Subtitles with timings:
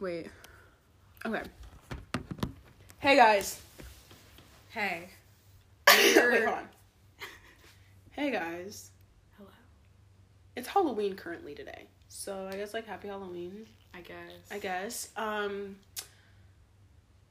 [0.00, 0.28] Wait.
[1.26, 1.42] Okay.
[3.00, 3.60] Hey guys.
[4.70, 5.08] Hey.
[5.88, 6.68] Wait, hold on.
[8.12, 8.90] Hey guys.
[9.36, 9.48] Hello.
[10.56, 11.86] It's Halloween currently today.
[12.08, 14.16] So I guess like happy Halloween, I guess.
[14.50, 15.08] I guess.
[15.16, 15.76] Um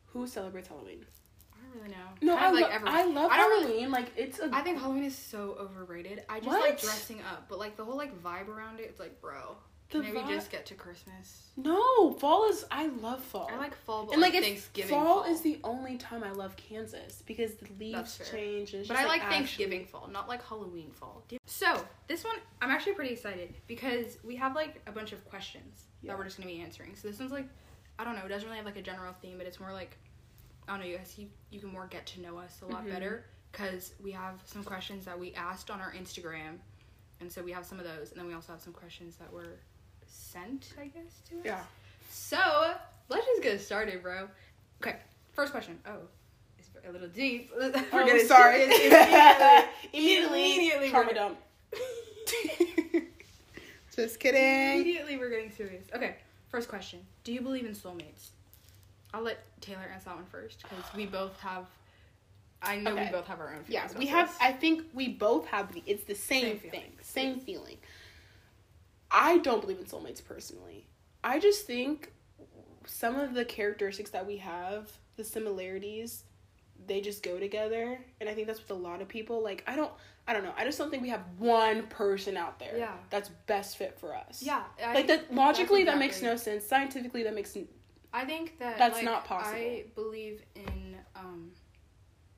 [0.08, 1.06] who celebrates Halloween?
[1.54, 2.08] I don't really know.
[2.22, 2.96] No, I, lo- like everyone.
[2.96, 3.78] I love I don't Halloween.
[3.84, 6.24] really- like it's a I think Halloween is so overrated.
[6.28, 6.62] I just What?
[6.62, 9.56] like dressing up, but like the whole like vibe around it, it's like, bro,
[9.90, 11.44] The maybe vi- just get to Christmas.
[11.56, 13.50] No, fall is I love fall.
[13.52, 14.90] I like fall, but and like, like, Thanksgiving.
[14.90, 18.74] fall, is the only time I love Kansas because the leaves change.
[18.74, 21.24] And But I like actually- Thanksgiving fall, not like Halloween fall.
[21.46, 25.86] So this one, I'm actually pretty excited because we have like a bunch of questions
[26.02, 26.12] Yeah.
[26.12, 26.96] that we're just gonna be answering.
[26.98, 27.48] So this one's like,
[27.98, 29.98] I don't know, it doesn't really have like a general theme, but it's more like,
[30.68, 32.86] I don't know, you guys, you, you can more get to know us a lot
[32.86, 32.90] Mhm.
[32.92, 36.60] better because we have some questions that we asked on our Instagram,
[37.22, 39.32] and so we have some of those, and then we also have some questions that
[39.32, 39.60] were
[40.10, 41.46] sent, I guess, to us.
[41.46, 41.64] Yeah.
[42.10, 42.74] So
[43.10, 44.28] let's just get started, bro.
[44.82, 44.96] Okay,
[45.34, 45.78] first question.
[45.86, 45.98] Oh,
[46.60, 47.52] it's a little deep.
[47.58, 48.70] We're Oh, getting sorry.
[48.72, 50.56] serious immediately.
[50.56, 51.38] Immediately, trauma dump.
[53.96, 54.74] Just kidding.
[54.82, 55.86] Immediately, we're getting serious.
[55.96, 56.18] Okay,
[56.50, 57.00] first question.
[57.24, 58.30] Do you believe in soulmates?
[59.14, 61.66] I'll let Taylor answer that one first because we both have.
[62.62, 63.06] I know Okay.
[63.06, 63.64] we both have our own.
[63.68, 64.28] Yeah, feelings we about have.
[64.30, 64.38] this.
[64.42, 65.82] I think we both have the.
[65.88, 67.78] It's the same, Same thing, same feeling.
[69.12, 70.88] I don't believe in soulmates personally.
[71.24, 72.12] I just think
[72.86, 76.24] some of the characteristics that we have, the similarities,
[76.86, 79.42] they just go together, and I think that's with a lot of people.
[79.44, 79.92] Like I don't,
[80.28, 80.54] I don't know.
[80.58, 82.94] I just don't think we have one person out there Yeah.
[83.10, 84.42] that's best fit for us.
[84.44, 86.66] Yeah, I, like that logically that makes no sense.
[86.66, 87.68] Scientifically that makes n-
[88.14, 89.58] I think that That's like, not possible.
[89.60, 91.52] I believe in um,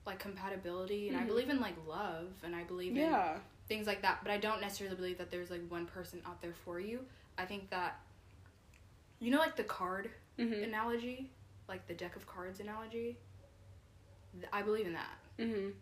[0.06, 1.28] like compatibility, and I Mhm.
[1.28, 3.02] believe in like love, and I believe in
[3.68, 4.20] things like that.
[4.24, 7.06] But I don't necessarily believe that there's like one person out there for you.
[7.38, 8.00] I think that
[9.20, 10.64] you know like the card Mhm.
[10.64, 11.30] analogy,
[11.68, 13.18] like the deck of cards analogy.
[14.54, 15.18] I believe in that.
[15.38, 15.74] Mhm.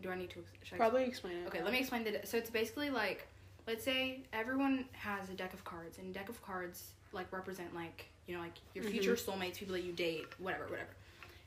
[0.00, 0.44] Do I need to?
[0.72, 1.46] I Probably explain it.
[1.48, 2.20] Okay, let me explain the.
[2.26, 3.26] So it's basically like,
[3.66, 8.06] let's say everyone has a deck of cards, and deck of cards like represent like
[8.26, 8.90] you know like your Mhm.
[8.90, 10.90] future soulmates, people that you date, whatever, whatever.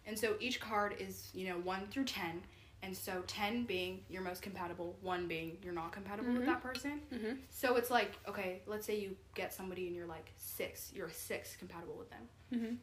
[0.05, 2.41] And so each card is you know one through ten,
[2.81, 6.37] and so ten being your most compatible, one being you're not compatible Mhm.
[6.37, 7.01] with that person.
[7.11, 7.37] Mhm.
[7.49, 11.13] So it's like okay, let's say you get somebody and you're like six, you're a
[11.13, 12.29] six compatible with them.
[12.53, 12.77] Mhm.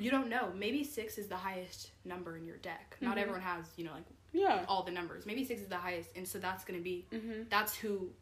[0.00, 0.52] You don't know.
[0.54, 2.96] Maybe six is the highest number in your deck.
[3.00, 3.20] Not Mhm.
[3.22, 4.64] everyone has you know like Yeah.
[4.68, 5.26] all the numbers.
[5.26, 7.48] Maybe six is the highest, and so that's gonna be Mhm.
[7.48, 8.12] that's who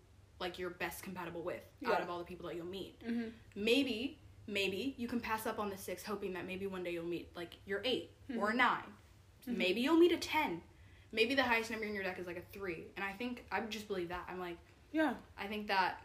[0.41, 1.91] like you're best compatible with Yeah.
[1.91, 2.99] out of all the people that you'll meet.
[3.01, 3.33] Mhm.
[3.57, 4.19] Maybe
[4.53, 7.29] maybe you can pass up on the six hoping that maybe one day you'll meet
[7.37, 8.57] like your 8 or a Mhm.
[8.57, 8.83] 9
[9.47, 9.57] Mhm.
[9.57, 10.63] Maybe you'll meet a ten.
[11.13, 12.87] Maybe the highest number in your deck is like a three.
[12.97, 14.25] And I think I just believe that.
[14.29, 14.57] I'm like
[14.91, 15.15] Yeah.
[15.39, 16.03] I think that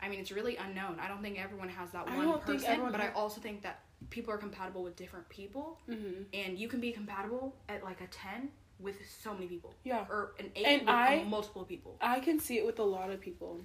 [0.00, 1.00] I mean it's really unknown.
[1.00, 3.80] I don't think everyone has that one person, but I also think that
[4.10, 6.26] people are compatible with different people Mhm.
[6.34, 10.04] and you can be compatible at like a 10 with so many people Yeah.
[10.10, 11.96] or an 8 And with I- multiple people.
[12.02, 13.64] I can see it with a lot of people.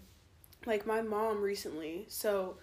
[0.66, 2.06] Like my mom recently.
[2.08, 2.58] So,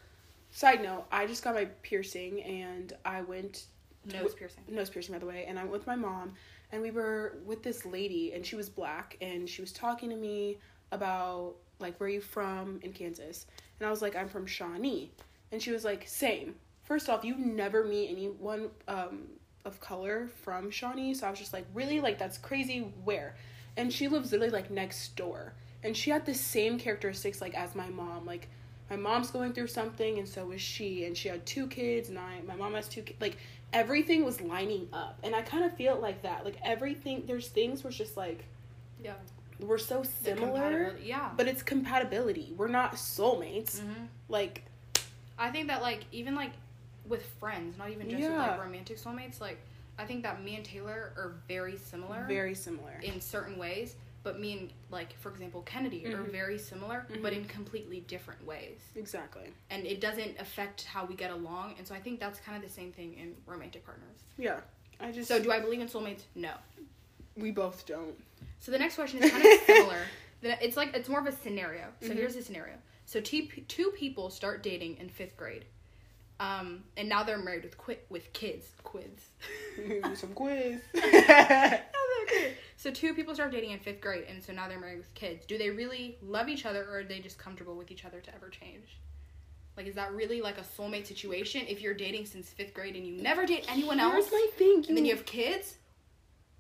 [0.51, 3.67] side note, I just got my piercing and I went
[4.13, 4.63] Nose piercing.
[4.69, 6.33] nose piercing by the way, and I went with my mom
[6.73, 10.17] and we were with this lady and she was black and she was talking to
[10.17, 10.59] me
[10.93, 13.47] about like where are you from in Kansas?
[13.79, 15.11] And I was like I'm from Shawnee.
[15.53, 16.55] And she was like same.
[16.85, 19.25] First off, you never meet anyone um
[19.65, 23.37] of color from Shawnee, so I was just like really like that's crazy where?
[23.77, 25.53] And she lives literally like next door.
[25.85, 28.49] And she had the same characteristics like as my mom, like
[28.91, 32.19] my mom's going through something and so is she and she had two kids and
[32.19, 33.37] I my mom has two kids like
[33.73, 35.19] everything was lining up.
[35.23, 36.45] And i kind of feel like that.
[36.45, 38.45] Like everything there's things where it's just like
[39.03, 39.15] Yeah.
[39.61, 41.31] we're so similar Yeah.
[41.37, 42.55] but it's compatibility.
[42.57, 43.81] We're not soulmates.
[43.81, 44.63] Hmm like
[45.39, 46.53] I think that like even like
[47.07, 49.59] with friends, not even just with like romantic soulmates, like
[49.99, 53.01] I think that me and Taylor are very similar very similar.
[53.03, 53.97] in certain ways,
[54.29, 56.31] but me and like for example Kennedy are Mhm.
[56.31, 57.37] very similar, but Mhm.
[57.39, 58.79] in completely different ways.
[58.95, 62.57] exactly And it doesn't affect how we get along, and so I think that's kind
[62.59, 64.19] of the same thing in romantic partners.
[64.37, 64.61] yeah
[65.01, 66.23] i just So do I believe in soulmates?
[66.35, 66.53] No.
[67.37, 68.17] we both don't
[68.59, 70.03] So the next question is kind of similar.
[70.43, 71.87] It's like it's more of a scenario.
[72.03, 72.15] So Mhm.
[72.19, 72.77] here's the scenario.
[73.07, 73.43] So two
[73.77, 75.65] two people start dating in fifth grade,
[76.41, 78.67] um, and now they're married with qui- with kids.
[78.93, 79.23] Quids.
[80.23, 80.81] some quiz
[82.77, 85.45] so two people start dating in fifth grade, and so now they're married with kids.
[85.47, 88.35] Do they really love each other, or are they just comfortable with each other to
[88.35, 88.99] ever change?
[89.77, 91.63] Like, is that really like a soulmate situation?
[91.69, 94.97] If you're dating since fifth grade and you never date anyone else, my thing and
[94.97, 95.77] then you have kids,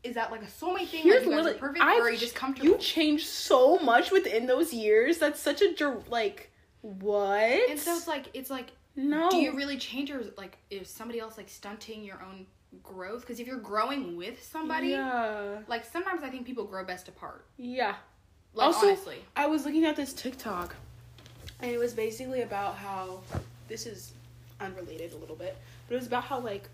[0.05, 1.03] is that like a soulmate thing?
[1.03, 2.71] Here's like you guys are perfect, I've or are you just comfortable?
[2.71, 8.06] you changed so much within those years that's such a like what and so it's
[8.06, 9.29] like it's like No.
[9.31, 12.47] do you really change or like is somebody else like stunting your own
[12.82, 13.20] growth?
[13.23, 15.61] Because if you're growing with somebody, Yeah.
[15.69, 17.44] like sometimes I think people grow best apart.
[17.56, 17.97] Yeah.
[18.55, 19.25] Like Also- honestly.
[19.37, 20.75] I was looking at this TikTok,
[21.61, 23.20] and it was basically about how
[23.69, 24.12] this is
[24.61, 25.56] unrelated a little bit,
[25.87, 26.69] but it was about how like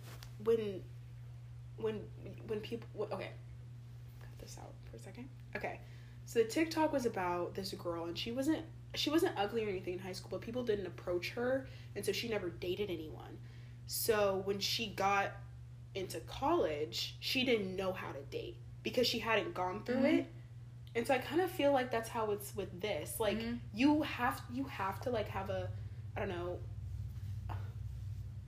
[0.44, 0.82] when
[1.78, 2.00] when
[2.46, 3.30] when people okay,
[4.20, 5.28] cut this out for a second.
[5.56, 5.80] Okay,
[6.26, 8.64] so the TikTok was about this girl, and she wasn't
[8.94, 11.66] she wasn't ugly or anything in high school, but people didn't approach her,
[11.96, 13.38] and so she never dated anyone.
[13.86, 15.32] So when she got
[15.94, 20.18] into college, she didn't know how to date because she hadn't gone through Mhm.
[20.20, 20.26] it.
[20.96, 23.18] And so I kind of feel like that's how it's with this.
[23.18, 23.58] Like Mhm.
[23.72, 25.70] you have you have to like have a
[26.16, 26.58] I don't know.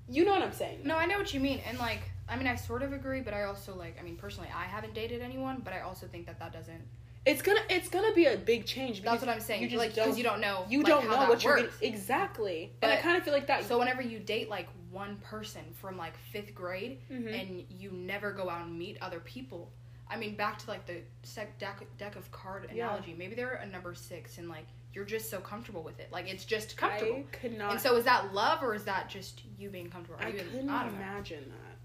[0.09, 0.81] You know what I'm saying?
[0.85, 3.35] No, I know what you mean, and like, I mean, I sort of agree, but
[3.35, 6.39] I also like, I mean, personally, I haven't dated anyone, but I also think that
[6.39, 6.81] that doesn't.
[7.25, 9.03] It's gonna it's gonna be a big change.
[9.03, 9.63] That's what I'm saying.
[9.63, 10.65] You just like, don't because you don't know.
[10.69, 11.77] you like, don't know what you're works.
[11.81, 12.73] getting exactly.
[12.83, 13.65] and I kind of feel like that.
[13.65, 14.69] So whenever you date like
[15.03, 17.41] one person from like fifth grade, Mhm.
[17.41, 17.49] and
[17.81, 19.73] you never go out and meet other people.
[20.09, 22.87] I mean, back to like the sec deck, deck of card Yeah.
[22.87, 23.13] analogy.
[23.15, 26.11] Maybe they're a number six, and like you're just so comfortable with it.
[26.11, 27.19] Like it's just comfortable.
[27.33, 27.73] I could not.
[27.73, 30.19] and so is that love or is that just you being comfortable?
[30.23, 31.77] Are I couldn't I imagine that.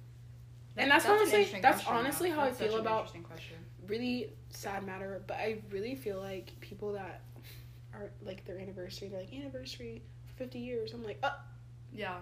[0.76, 3.12] That- And that's an honestly- that's honestly how I That's such feel about-.
[3.88, 7.22] Really sad matter, but I really feel like people that
[7.94, 10.94] are like their anniversary, they're like anniversary for 50 years.
[10.94, 11.32] I'm like, uh,
[11.94, 12.22] Yeah.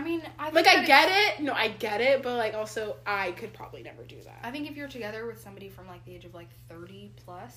[0.00, 1.42] I mean, I think like I get it.
[1.42, 4.38] No, I get it, but like also I could probably never do that.
[4.42, 7.54] I think if you're together with somebody from like the age of like 30 plus,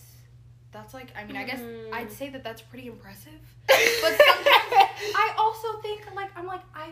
[0.74, 1.94] that's like, I mean, I guess Mhm.
[1.94, 3.40] I'd say that that's pretty impressive.
[3.68, 4.18] But sometimes
[5.16, 6.92] I also think like, I'm like, I've,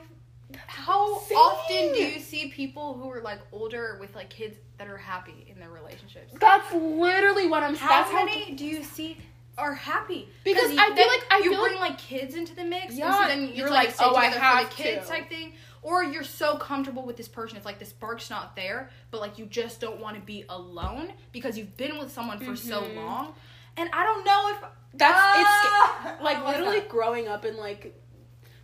[0.67, 1.37] how Same.
[1.37, 5.45] often do you see people who are like older with like kids that are happy
[5.49, 6.33] in their relationships?
[6.39, 7.75] That's literally what I'm.
[7.75, 9.17] How that's many do you see
[9.57, 10.29] are happy?
[10.43, 12.89] Because you- I feel then like- I you feel bring like kids into the mix,
[12.91, 15.11] and Yeah, so then you're like, like, oh, I have the kids to.
[15.13, 18.89] type thing, or you're so comfortable with this person, it's like the spark's not there,
[19.11, 22.55] but like you just don't want to be alone because you've been with someone for
[22.55, 22.95] so Mhm.
[22.95, 23.35] long,
[23.77, 24.57] and I don't know if
[24.93, 26.13] That's Ah!
[26.15, 26.89] it's like What's literally that?
[26.89, 27.97] growing up and like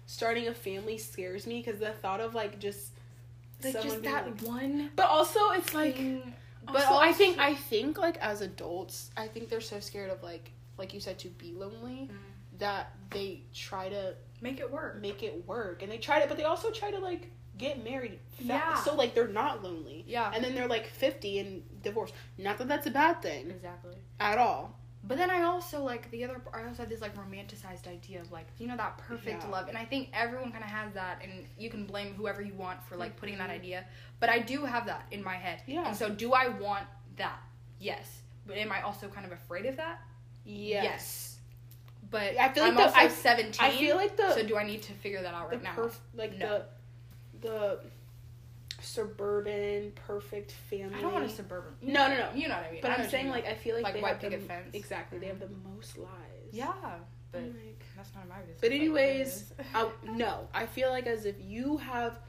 [0.05, 2.91] starting a family scares me because the thought of like just
[3.63, 5.95] like just that like- one But also, it's like.
[5.95, 6.33] thing.
[6.65, 10.51] But I think I think like as adults, I think they're so scared of like
[10.77, 12.17] like you said to be lonely Mm.
[12.59, 15.01] that they try to make it work.
[15.01, 18.19] make it work and they try to but they also try to like get married
[18.37, 18.75] fa- Yeah.
[18.83, 22.67] so like they're not lonely Yeah, and then they're like 50 and divorced not that
[22.67, 23.95] that's a bad thing exactly.
[24.19, 26.41] at all But then I also like the other.
[26.53, 29.49] I also had this like romanticized idea of like you know that perfect Yeah.
[29.55, 32.53] love, and I think everyone kind of has that, and you can blame whoever you
[32.55, 33.59] want for like putting that Mhm.
[33.61, 33.79] idea.
[34.19, 35.61] But I do have that in my head.
[35.65, 35.87] Yeah.
[35.87, 37.39] And so, do I want that?
[37.79, 38.05] Yes.
[38.47, 40.01] But am I also kind of afraid of that?
[40.47, 41.37] Yes,
[42.09, 43.55] But I feel like I'm the- also I- 17.
[43.59, 45.75] i feel like the so do I need to figure that out right now?
[45.75, 46.63] perf- like No.
[47.41, 47.79] the the
[48.81, 51.73] suburban perfect family I don't want a suburban.
[51.81, 52.29] No, no, no.
[52.33, 52.81] You know what I mean.
[52.81, 54.69] but i'm saying like i feel like, Like they white have the, picket fence.
[54.73, 55.29] exactly they Mhm.
[55.29, 56.11] have the most lies
[56.51, 56.73] yeah,
[57.31, 58.61] but like, that's not my business.
[58.61, 59.53] But anyways.
[59.75, 62.19] I, no, I feel like as if you have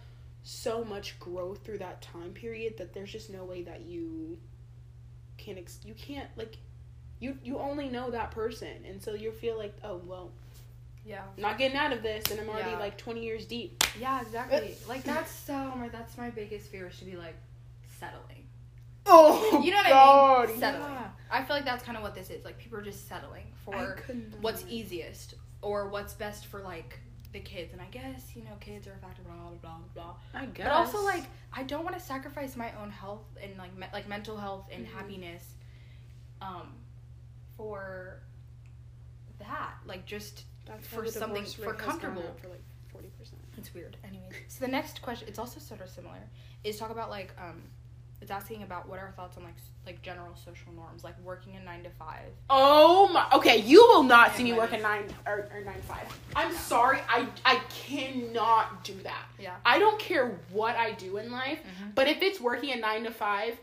[0.42, 4.38] so much growth through that time period that there's just no way that you
[5.36, 6.56] can ex- you can't like
[7.20, 10.30] you you only know that person and so you feel like oh well
[11.06, 11.22] yeah.
[11.36, 12.78] I'm not getting out of this and I'm already Yeah.
[12.80, 13.82] like 20 years deep.
[13.98, 14.74] Yeah, exactly.
[14.88, 17.36] like that's so my that's my biggest fear is to be like
[17.98, 18.44] settling.
[19.06, 20.58] Oh, You know what I mean?
[20.60, 20.92] Settling.
[20.92, 21.08] yeah.
[21.30, 22.44] I feel like that's kind of what this is.
[22.44, 23.98] Like people are just settling for
[24.42, 27.00] what's easiest or what's best for like
[27.32, 27.72] the kids.
[27.72, 29.22] And I guess you know kids are a factor.
[29.22, 30.14] Blah blah blah blah.
[30.34, 30.66] I guess.
[30.66, 34.08] But also like I don't want to sacrifice my own health and like me- like
[34.08, 34.92] mental health and Mhm.
[34.92, 35.44] happiness,
[36.42, 36.74] um,
[37.58, 38.20] for
[39.38, 39.72] that.
[39.84, 42.36] Like just That's for something- for rate has gone comfortable.
[42.40, 42.62] for like
[42.94, 43.34] 40%.
[43.58, 43.96] It's weird.
[44.04, 46.16] Anyways, so the next question, it's also sort of similar,
[46.64, 47.60] is talk about like um,
[48.20, 51.14] it's asking about what are our thoughts on like s- like general social norms, like
[51.24, 52.30] working a nine to five.
[52.50, 53.26] Oh my.
[53.32, 54.80] Okay, you will not see me Yeah, work right.
[54.80, 56.06] at nine or, or nine to five.
[56.36, 57.00] I'm sorry.
[57.08, 59.26] I I cannot do that.
[59.40, 61.94] Yeah, I don't care what I do in life, Mhm.
[61.94, 63.58] but if it's working a nine to five,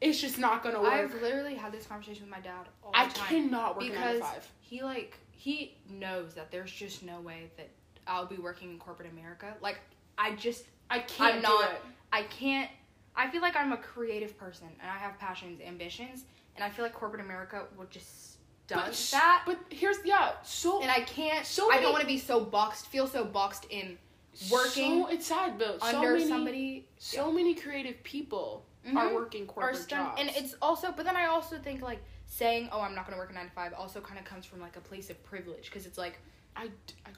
[0.00, 1.00] it's not gonna work for me.
[1.00, 1.14] it's just not gonna work.
[1.16, 4.18] I've literally had this conversation with my dad all the I time cannot work because
[4.18, 4.48] to five.
[4.60, 7.68] he like he knows that there's just no way that
[8.06, 9.54] I'll be working in corporate America.
[9.60, 9.78] Like
[10.18, 11.82] I just I can't I'm do not- it.
[12.12, 12.70] I can't.
[13.16, 16.24] I feel like I'm a creative person and I have passions, ambitions,
[16.54, 18.36] and I feel like corporate America will just
[18.68, 19.42] But does sh- that.
[19.46, 20.32] But here's yeah.
[20.42, 21.46] So and I can't.
[21.46, 22.86] So I don't want to be so boxed.
[22.88, 23.96] Feel so boxed in
[24.50, 26.88] working So, it's sad, but so under many, somebody.
[26.98, 28.96] So many creative people Mhm.
[28.96, 30.20] are working Or corporate stun- jobs.
[30.20, 30.92] and it's also.
[30.92, 33.46] But then I also think like saying, "Oh, I'm not going to work a nine
[33.48, 36.18] to five also kind of comes from like a place of privilege because it's like
[36.56, 36.70] I,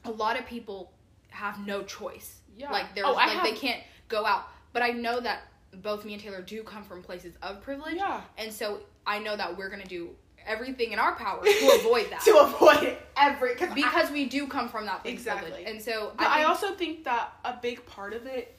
[0.04, 0.92] a lot of people
[1.30, 2.40] have no choice.
[2.56, 2.72] Yeah.
[2.72, 4.44] Like there's Oh, I like they can't go out.
[4.72, 5.42] But I know that
[5.82, 7.96] both me and Taylor do come from places of privilege.
[7.96, 8.20] Yeah.
[8.38, 12.22] And so I know that we're gonna do everything in our power to avoid that.
[12.22, 15.50] to avoid every cause I- we do come from that place Exactly.
[15.50, 15.68] privilege.
[15.75, 18.56] And so But I, think- also think that a big part of it,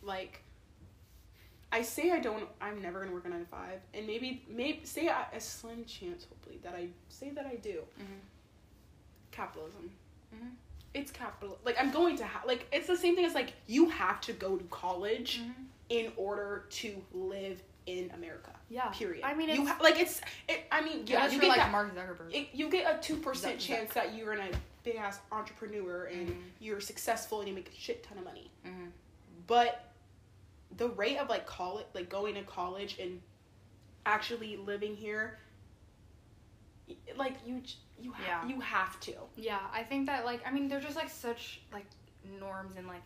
[0.00, 0.43] like,
[1.74, 4.80] I say I don't, I'm never gonna work a nine to five, and maybe, maybe
[4.84, 7.82] say I, a slim chance, hopefully, that I say that I do.
[8.00, 8.20] Mhm.
[9.32, 9.90] Capitalism.
[10.34, 10.50] Mhm.
[10.94, 11.58] It's capital.
[11.64, 12.44] Like I'm going to have.
[12.46, 15.52] Like it's the same thing as like you have to go to college Mhm.
[15.88, 18.50] in order to live in America.
[18.70, 18.86] Yeah.
[18.90, 19.24] Period.
[19.24, 20.20] I mean, you it's- ha- like it's.
[20.48, 21.72] It, I mean, yeah, you get like that.
[21.72, 22.32] Mark Zuckerberg.
[22.32, 23.66] it, you get a two percent Zuck.
[23.66, 24.48] chance that you're a
[24.84, 26.42] big ass entrepreneur and Mhm.
[26.60, 28.48] you're successful and you make a shit ton of money.
[28.64, 28.90] Mhm.
[29.48, 29.92] But
[30.76, 33.20] the rate of like college, like going to college and
[34.06, 35.38] actually living here,
[37.16, 37.62] like you,
[38.00, 38.48] you, ha- Yeah.
[38.48, 39.12] you have to.
[39.36, 41.86] Yeah, I think that like I mean they're just like such like
[42.40, 43.02] norms and like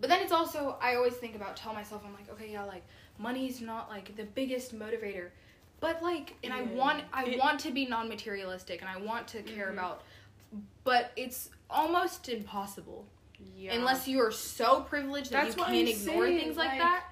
[0.00, 2.84] but then it's also I always think about tell myself I'm like okay yeah like
[3.18, 5.30] money's not like the biggest motivator
[5.80, 9.42] but like and I want I It- want to be non-materialistic and I want to
[9.42, 9.72] care Mhm.
[9.74, 10.02] about
[10.84, 13.06] but it's almost impossible
[13.56, 13.72] Yeah.
[13.74, 17.04] unless you are so privileged that That's you can't ignore saying, things like, like, that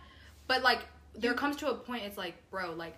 [0.48, 0.80] but like
[1.14, 2.96] there you- comes to a point it's like bro like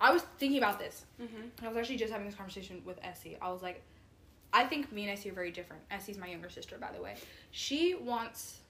[0.00, 3.36] I was thinking about this hmm I was actually just having this conversation with Essie.
[3.42, 3.82] I was like,
[4.52, 5.82] I think me and Essie are very different.
[5.90, 7.16] Essie's my younger sister, by the way.
[7.50, 8.60] She wants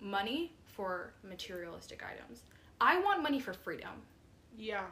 [0.00, 2.40] money for materialistic items.
[2.80, 3.90] I want money for freedom.
[4.56, 4.84] Yeah.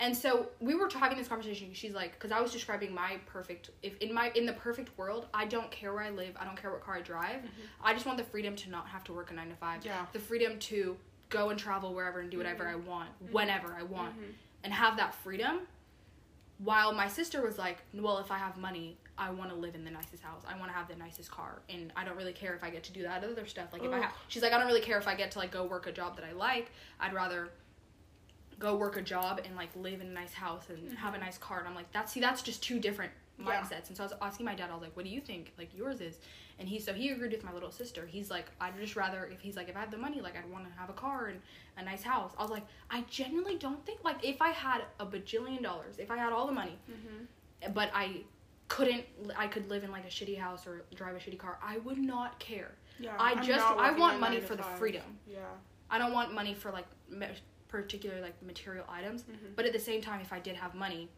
[0.00, 1.70] And so we were having this conversation.
[1.72, 5.26] She's like, because I was describing my perfect, if in my in the perfect world,
[5.32, 7.40] I don't care where I live, I don't care what car I drive.
[7.82, 9.84] I just want the freedom to not have to work a nine to five.
[9.86, 10.04] Yeah.
[10.12, 10.96] The freedom to
[11.34, 12.88] go and travel wherever and do whatever mm-hmm.
[12.88, 13.32] I want, mm-hmm.
[13.32, 14.32] whenever I want Mhm.
[14.62, 15.66] and have that freedom.
[16.58, 19.84] While my sister was like, well, if I have money, I want to live in
[19.84, 20.42] the nicest house.
[20.46, 22.84] I want to have the nicest car, and I don't really care if I get
[22.84, 23.72] to do that other stuff.
[23.72, 25.50] Like if I have, she's like, I don't really care if I get to like
[25.50, 26.70] go work a job that I like.
[27.00, 27.50] I'd rather
[28.58, 30.96] go work a job and like live in a nice house and mm-hmm.
[30.96, 31.58] have a nice car.
[31.58, 33.48] And I'm like, that's see, that's just two different Mm-hmm.
[33.48, 33.60] Yeah.
[33.62, 33.88] mindsets.
[33.88, 35.52] And so I was asking my dad, I was like, what do you think?
[35.58, 36.18] Like yours is,
[36.58, 38.06] and he so he agreed with my little sister.
[38.06, 40.48] He's like, I'd just rather if he's like, if I had the money, like I'd
[40.50, 41.40] want to have a car and
[41.76, 42.30] a nice house.
[42.38, 46.10] I was like, I genuinely don't think like if I had a bajillion dollars, if
[46.10, 47.72] I had all the money, Mm-hmm.
[47.72, 48.22] but I
[48.68, 49.04] couldn't,
[49.36, 51.58] I could live in like a shitty house or drive a shitty car.
[51.62, 52.70] I would not care.
[53.00, 53.14] Yeah.
[53.18, 55.02] I I'm just I want money for the freedom.
[55.26, 55.38] Yeah.
[55.90, 57.26] I don't want money for like me-
[57.68, 59.24] particular like material items.
[59.24, 59.56] Mhm.
[59.56, 61.08] But at the same time, if I did have money,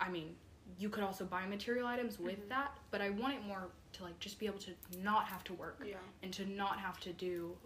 [0.00, 0.34] I mean,
[0.80, 2.48] you could also buy material items with Mhm.
[2.48, 2.76] that.
[2.90, 5.82] But I want it more to like just be able to not have to work
[5.84, 5.96] Yeah.
[6.22, 7.56] and to not have to do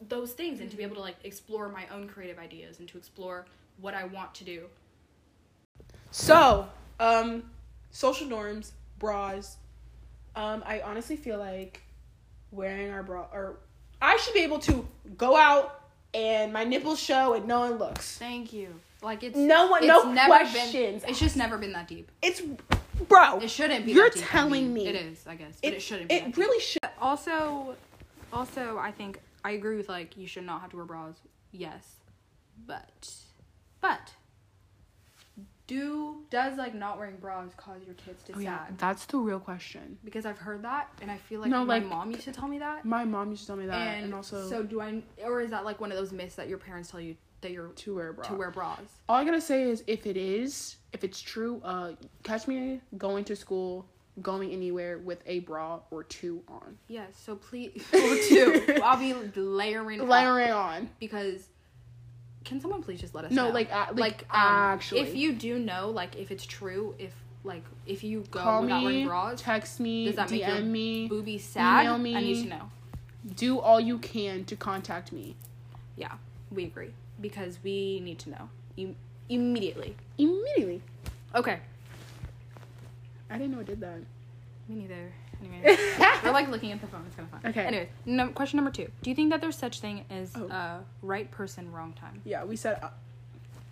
[0.00, 0.86] those things and to be Mhm.
[0.86, 3.46] able to like explore my own creative ideas and to explore
[3.78, 4.68] what I want to do.
[6.10, 6.68] So,
[6.98, 7.50] um,
[7.92, 9.58] social norms, bras.
[10.34, 11.82] Um, I honestly feel like
[12.50, 13.58] wearing our bra or
[14.02, 18.18] I should be able to go out and my nipples show and no one looks.
[18.18, 18.80] Thank you.
[19.02, 21.02] Like it's No one, it's no never questions.
[21.02, 22.10] Been, it's just never been that deep.
[22.22, 22.42] It's,
[23.08, 23.38] bro.
[23.38, 23.92] It shouldn't be.
[23.92, 24.84] You're that deep, I telling mean.
[24.84, 24.88] me.
[24.88, 25.26] it is.
[25.26, 26.08] I guess, but it, shouldn't.
[26.08, 26.36] Be that It deep.
[26.38, 26.82] really should.
[27.00, 27.76] also
[28.32, 31.14] also i think i agree with like you should not have to wear bras
[31.52, 31.96] yes
[32.66, 33.08] but
[33.80, 34.12] but
[35.66, 39.40] do does like not wearing bras cause your tits to oh, sag that's the real
[39.40, 39.96] question.
[40.04, 42.48] because i've heard that and i feel like No, my like- mom used to tell
[42.48, 45.02] me that My mom used to tell me that, and, and, also so do i
[45.24, 47.68] or is that like one of those myths that your parents tell you that you're
[47.68, 48.24] to wear a bra.
[48.26, 48.78] to wear bras.
[49.08, 53.24] All I gotta say is, if it is, if it's true, uh, catch me going
[53.24, 53.86] to school,
[54.22, 58.80] going anywhere with a bra or two on, yes so please or two.
[58.82, 60.88] I'll be layering layering on.
[60.98, 61.48] because
[62.44, 63.54] can someone please just let us No, know?
[63.54, 64.40] like, a- like, like um,
[64.74, 67.12] actually, if you do know like if it's true if
[67.44, 70.66] like if you go call without me, wearing bras text me, does that make DM
[70.66, 72.16] me, boobies sag email me.
[72.16, 72.70] i need to know.
[73.36, 75.36] Do all you can to contact me.
[75.96, 76.12] Yeah
[76.50, 78.96] we agree because we need to know Im-
[79.28, 80.82] immediately immediately.
[81.34, 81.60] okay
[83.30, 83.98] I didn't know it did that.
[84.68, 85.76] me neither anyway
[86.24, 87.66] we're like looking at the phone it's kind of fun Okay.
[87.66, 90.48] anyways no, question number two do you think that there's such thing as Oh.
[90.48, 92.92] uh, right person wrong time Yeah, we said a-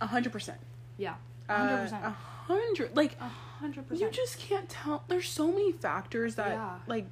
[0.01, 0.59] a hundred percent.
[0.97, 1.15] yeah
[1.47, 1.93] Uh, 100%.
[2.03, 2.95] A hundred.
[2.95, 3.27] Like a
[3.59, 4.01] hundred percent.
[4.01, 5.03] you just can't tell.
[5.07, 6.75] There's so many factors that Yeah.
[6.87, 7.05] like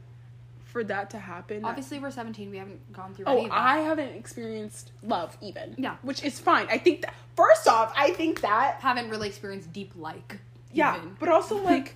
[0.74, 1.64] for that to happen.
[1.64, 3.48] obviously we're 17 we haven't gone through Oh.
[3.52, 5.76] I haven't experienced love even.
[5.78, 5.98] Yeah.
[6.02, 6.68] Which is fine.
[6.70, 10.40] I think that first off, I think that haven't really experienced deep like
[10.74, 11.16] yeah, even.
[11.20, 11.96] but also like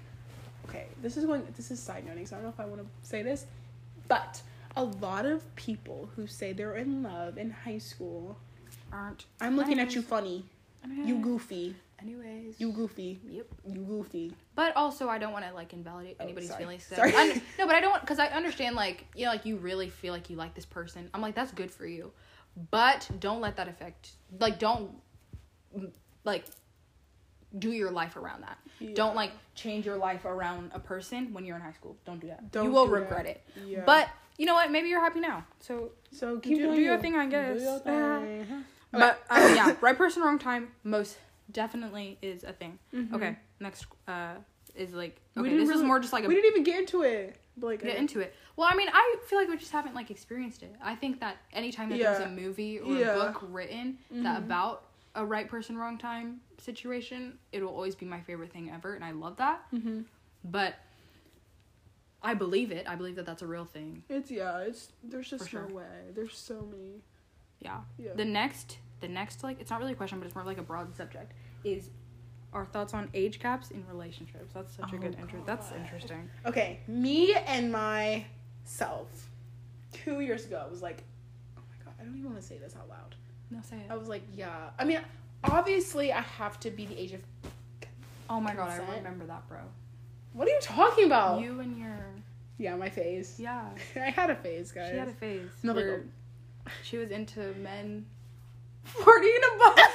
[0.69, 2.81] okay, this is going this is side noting, so I don't know if I want
[2.81, 3.47] to say this,
[4.07, 4.41] but
[4.75, 8.37] a lot of people who say they're in love in high school,
[8.93, 10.45] aren't I'm looking at you funny.
[11.03, 11.75] You goofy.
[12.01, 12.55] Anyways.
[12.59, 13.19] You goofy.
[13.27, 13.47] Yep.
[13.69, 14.33] You goofy.
[14.55, 16.63] But also, I don't want to like invalidate Oh, anybody's sorry.
[16.63, 16.85] feelings.
[16.85, 17.13] Sorry.
[17.15, 19.89] Un- no, but I don't want because I understand like you know like you really
[19.89, 21.09] feel like you like this person.
[21.13, 22.11] I'm like that's good for you,
[22.71, 24.91] but don't let that affect like don't
[26.23, 26.45] like
[27.57, 28.57] do your life around that.
[28.79, 28.91] Yeah.
[28.93, 31.97] Don't like change your life around a person when you're in high school.
[32.05, 32.51] Don't do that.
[32.51, 33.01] Don't you will do that.
[33.01, 33.43] regret it.
[33.65, 33.83] Yeah.
[33.85, 34.69] But you know what?
[34.69, 35.45] Maybe you're happy now.
[35.61, 37.01] So so keep do, doing your you.
[37.01, 37.61] thing, I Do guess.
[37.61, 38.45] your thing.
[38.49, 38.57] Huh?
[38.91, 40.69] But um, yeah, right person, wrong time.
[40.83, 41.17] Most
[41.51, 42.79] definitely is a thing.
[42.93, 43.13] Mhm.
[43.13, 44.35] Okay, next uh
[44.75, 45.49] is like We okay.
[45.51, 47.35] didn't This is more just like a we didn't even get into it.
[47.59, 48.35] Like, get uh, into it.
[48.55, 50.75] Well, I mean, I feel like we just haven't like experienced it.
[50.81, 53.13] I think that anytime that there's a movie or Yeah.
[53.15, 54.45] a book written that Mhm.
[54.45, 54.83] about
[55.15, 59.09] a right person, wrong time situation, it'll always be my favorite thing ever, and I
[59.11, 59.61] love that.
[59.73, 60.05] Mhm.
[60.43, 60.75] But
[62.21, 62.87] I believe it.
[62.87, 64.03] I believe that that's a real thing.
[64.09, 64.59] It's yeah.
[64.59, 66.11] It's there's just no way.
[66.13, 67.01] There's so many.
[67.59, 67.81] Yeah.
[67.97, 68.13] Yeah.
[68.13, 70.63] The next, the next like it's not really a question, but it's more like a
[70.63, 71.33] broad subject.
[71.63, 71.89] Is
[72.53, 74.53] our thoughts on age gaps in relationships?
[74.53, 75.41] That's such a Oh, good intro.
[75.45, 76.29] That's interesting.
[76.45, 79.29] Okay, me and myself
[79.93, 81.03] two years ago was like,
[81.57, 83.15] oh my god, I don't even want to say this out loud.
[83.51, 83.85] No, say it.
[83.89, 84.69] I was like, yeah.
[84.79, 84.99] I mean,
[85.43, 87.21] obviously, I have to be the age of.
[88.29, 89.59] Oh my god, I remember that, bro.
[90.33, 91.41] What are you talking about?
[91.41, 91.97] You and your
[92.57, 93.35] Yeah, my phase.
[93.39, 93.69] yeah.
[93.95, 94.89] I had a phase, guys.
[94.91, 96.03] She had a phase No, like,
[96.83, 98.05] she was into men
[99.03, 99.79] forty and above.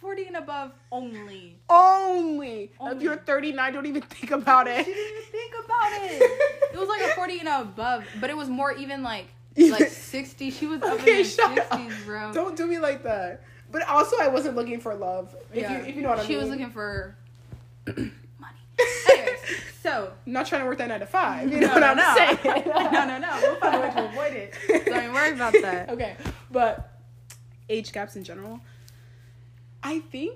[0.00, 1.60] 40 and above only.
[1.70, 2.72] Only.
[2.80, 2.96] Only.
[2.96, 4.84] If you're 39, don't even think about it.
[4.84, 6.22] She didn't even think about it.
[6.72, 9.26] It was like a 40 and above, but it was more even like
[9.56, 10.50] like 60.
[10.50, 11.80] She was up Okay, in her shut up.
[12.04, 12.32] bro.
[12.32, 13.42] Don't do me like that.
[13.70, 15.36] But also, I wasn't looking for love.
[15.54, 15.78] If Yeah.
[15.82, 16.38] you if you know what I she mean.
[16.38, 17.16] She was looking for
[17.86, 18.08] money.
[19.10, 19.38] Anyways,
[19.82, 21.52] so I'm not trying to work that nine to five.
[21.52, 22.14] You know no, what no, I'm no.
[22.16, 22.66] saying?
[22.66, 23.38] no, no, no.
[23.42, 24.54] We'll find a way to avoid it.
[24.86, 25.90] Don't worry about that.
[25.90, 26.16] Okay,
[26.50, 26.91] but
[27.68, 28.60] age gaps in general,
[29.82, 30.34] I think.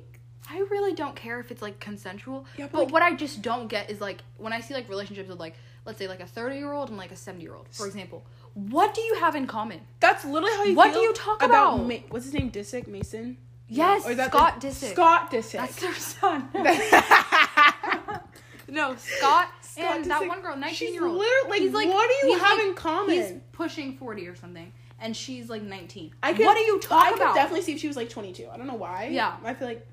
[0.49, 2.47] I really don't care if it's like consensual.
[2.57, 4.89] Yeah, but, but like- what I just don't get is like when I see like
[4.89, 5.55] relationships with like
[5.85, 8.25] let's say like a 30 year old and like a 70 year old, for example.
[8.55, 9.81] What do you have in common?
[10.01, 11.75] That's literally how you What do you talk about?
[11.77, 11.89] about?
[11.89, 12.51] Ma- what's his name?
[12.51, 13.37] Disick Mason.
[13.69, 14.93] Yes, Or is that Scott Disick.
[14.93, 15.59] Scott Disick.
[15.59, 16.49] That's their son.
[18.69, 21.17] no, Scott, Scott and that one girl, 19 She's year old.
[21.19, 23.15] literally like, what do you he's, have like- in common?
[23.17, 24.73] He's pushing 40 or something,
[25.07, 26.13] and she's like 19.
[26.23, 27.29] I could, what are you talk I about?
[27.33, 28.49] could definitely see if she was like 22.
[28.53, 29.09] I don't know why.
[29.13, 29.37] Yeah.
[29.45, 29.87] I feel like.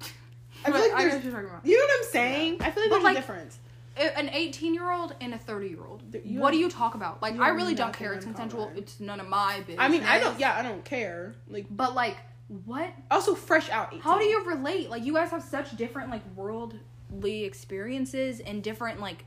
[0.64, 1.66] I feel like I know there's, what you're talking about.
[1.66, 2.56] you know what I'm saying?
[2.62, 3.58] I feel like But, there's like, a difference.
[3.98, 6.02] An 18 year old and a 30 year old.
[6.24, 7.20] What do you talk about?
[7.22, 8.14] Like, I really don't care.
[8.14, 8.72] It's consensual.
[8.74, 9.76] It's none of my business.
[9.78, 10.38] I mean, I don't.
[10.40, 11.34] Yeah, I don't care.
[11.48, 12.16] Like, But like,
[12.64, 12.90] what?
[13.10, 13.88] also fresh out.
[13.88, 14.00] 18.
[14.00, 14.88] How do you relate?
[14.90, 19.24] Like, you guys have such different like worldly experiences and different like,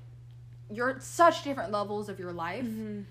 [0.72, 2.66] you're at such different levels of your life.
[2.66, 3.06] Mhm.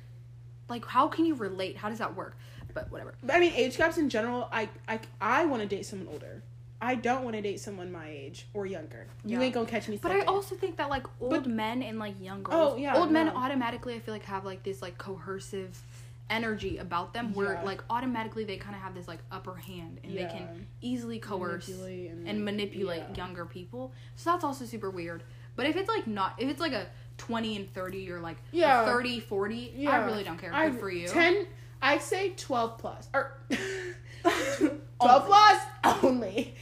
[0.68, 1.76] Like, how can you relate?
[1.76, 2.36] How does that work?
[2.74, 3.14] But whatever.
[3.28, 4.48] I mean, age gaps in general.
[4.52, 6.42] I I I want to date someone older.
[6.80, 9.08] I don't want to date someone my age or younger.
[9.24, 9.44] You Yeah.
[9.46, 9.98] ain't gonna catch me.
[10.00, 12.96] But I also think that like old But- men and like young girls, Oh, yeah,
[12.96, 15.82] old men automatically I feel like have like this like coercive
[16.30, 17.62] energy about them where Yeah.
[17.62, 21.68] like automatically they kind of have this like upper hand and they can easily coerce
[21.68, 23.14] Manipulate and, and manipulate yeah.
[23.16, 23.92] younger people.
[24.14, 25.24] So that's also super weird.
[25.56, 26.86] But if it's like not if it's like a
[27.28, 28.82] 20 and 30 or like Yeah.
[28.82, 30.52] a 30 40, I really don't care.
[30.52, 31.06] I- Good for you.
[31.08, 31.46] Ten.
[31.80, 33.38] I say twelve plus or
[34.22, 35.26] twelve Only.
[35.26, 35.62] plus
[36.02, 36.54] only.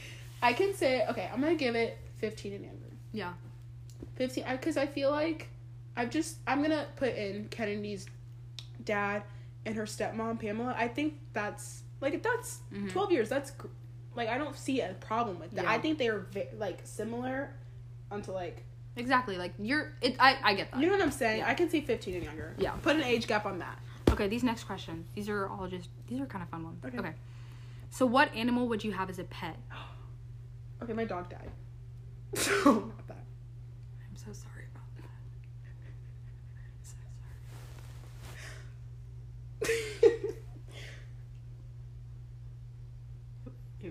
[0.43, 1.27] I can say okay.
[1.33, 2.85] I'm gonna give it fifteen and younger.
[3.13, 3.33] Yeah.
[4.15, 5.47] Fifteen because I, feel like
[5.95, 8.05] I've just I'm gonna put in Kennedy's
[8.83, 9.23] dad
[9.65, 10.75] and her stepmom Pamela.
[10.77, 12.91] I think that's like that's Mhm.
[12.91, 13.27] twelve years.
[13.27, 13.51] That's
[14.15, 15.63] like I don't see a problem with that.
[15.63, 15.71] Yeah.
[15.71, 17.55] I think they are ve- like similar
[18.11, 18.63] until like
[18.97, 19.37] Exactly.
[19.37, 20.79] Like you're it I I get that.
[20.79, 21.39] you know what I'm saying.
[21.39, 21.49] Yeah.
[21.49, 22.55] I can see fifteen and younger.
[22.57, 22.71] Yeah.
[22.81, 23.79] Put an age gap on that.
[24.09, 25.07] Okay, these next questions.
[25.13, 26.83] These are all just these are kind of fun ones.
[26.83, 26.97] Okay.
[26.97, 27.13] okay.
[27.89, 29.57] So what animal would you have as a pet?
[30.79, 31.49] Okay, my dog died.
[32.35, 33.25] So not that.
[34.07, 35.09] I'm so sorry about that.
[36.55, 37.09] I'm so sorry.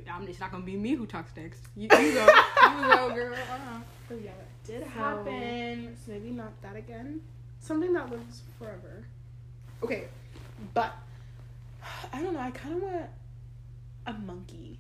[0.09, 1.63] I'm, it's not gonna be me who talks next.
[1.75, 1.97] You, you go.
[2.63, 3.35] you go, girl.
[3.35, 3.81] Uh-uh.
[4.67, 5.97] So yeah, that did So- happen.
[6.05, 7.21] So maybe not that again.
[7.61, 9.05] Something that lives forever.
[9.83, 10.09] Okay,
[10.75, 10.95] but
[12.13, 12.41] I don't know.
[12.41, 13.07] I kind of want
[14.07, 14.79] a monkey.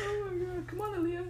[0.00, 0.66] Oh my god!
[0.66, 1.24] Come on, Aliya.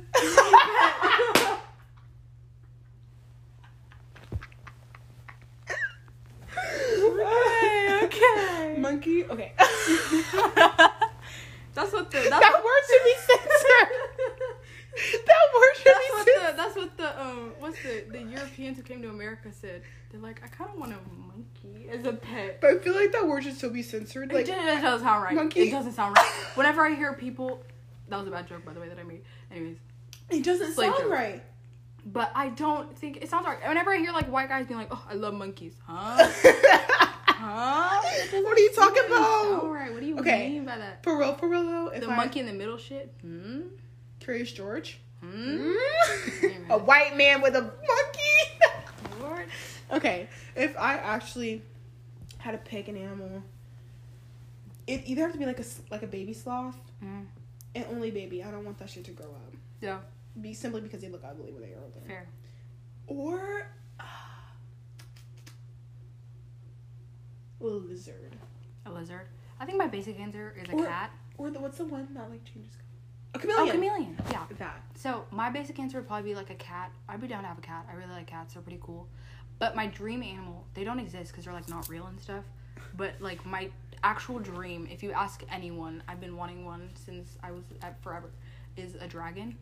[6.98, 8.76] okay, okay.
[8.78, 9.24] Monkey.
[9.24, 9.52] Okay.
[11.74, 13.90] That's what the that's that word should be censored.
[15.54, 16.42] word should be what censored.
[16.48, 19.82] the that's what the um what's the the Europeans who came to America said.
[20.10, 22.62] They're like, I kind of want a monkey as a pet.
[22.62, 24.32] But I feel like that word should still be censored.
[24.32, 25.34] Like, it doesn't doesn't sound right.
[25.34, 25.60] monkey?
[25.68, 26.26] It doesn't sound right.
[26.54, 27.62] Whenever I hear people,
[28.08, 29.20] that was a bad joke by the way that I made.
[29.50, 29.76] Anyways,
[30.30, 31.10] it doesn't sound joke.
[31.10, 31.42] right.
[32.06, 33.58] but I don't think it sounds right.
[33.68, 36.16] Whenever I hear like white guys being like, "Oh, I love monkeys," huh?
[37.40, 38.00] Huh?
[38.32, 39.70] what are you talking about?
[39.70, 39.92] right.
[39.92, 40.48] What do you Okay.
[40.48, 41.04] mean by that?
[41.04, 41.88] For real, for real though.
[41.88, 43.14] If The I, monkey in the middle shit.
[43.20, 43.60] Hmm.
[44.20, 44.98] Curious George.
[45.22, 45.72] Hmm.
[46.70, 49.20] a white man with a monkey.
[49.20, 49.46] Lord.
[49.92, 51.62] okay, if I actually
[52.38, 53.42] had to pick an animal,
[54.86, 57.26] it either have to be like a like a baby sloth Mm.
[57.76, 58.42] and only baby.
[58.42, 59.54] I don't want that shit to grow up.
[59.80, 59.98] Yeah.
[60.40, 62.00] Be simply because they look ugly when they are older.
[62.06, 62.26] Fair.
[63.06, 63.66] Or
[67.60, 68.36] a lizard.
[68.86, 69.26] A lizard.
[69.60, 71.10] I think my basic answer is a Or- cat.
[71.36, 72.84] Or the what's the one that like changes color?
[73.44, 73.74] A Oh, chameleon.
[73.74, 74.16] chameleon.
[74.30, 74.44] Yeah.
[74.58, 74.82] That.
[74.94, 76.90] So my basic answer would probably be like a cat.
[77.08, 77.86] I'd be down to have a cat.
[77.90, 78.54] I really like cats.
[78.54, 79.06] They're pretty cool.
[79.58, 82.44] But my dream animal, they don't exist because they're like not real and stuff.
[82.96, 83.70] But like my
[84.02, 88.30] actual dream, if you ask anyone, I've been wanting one since I was at forever,
[88.76, 89.56] is a dragon.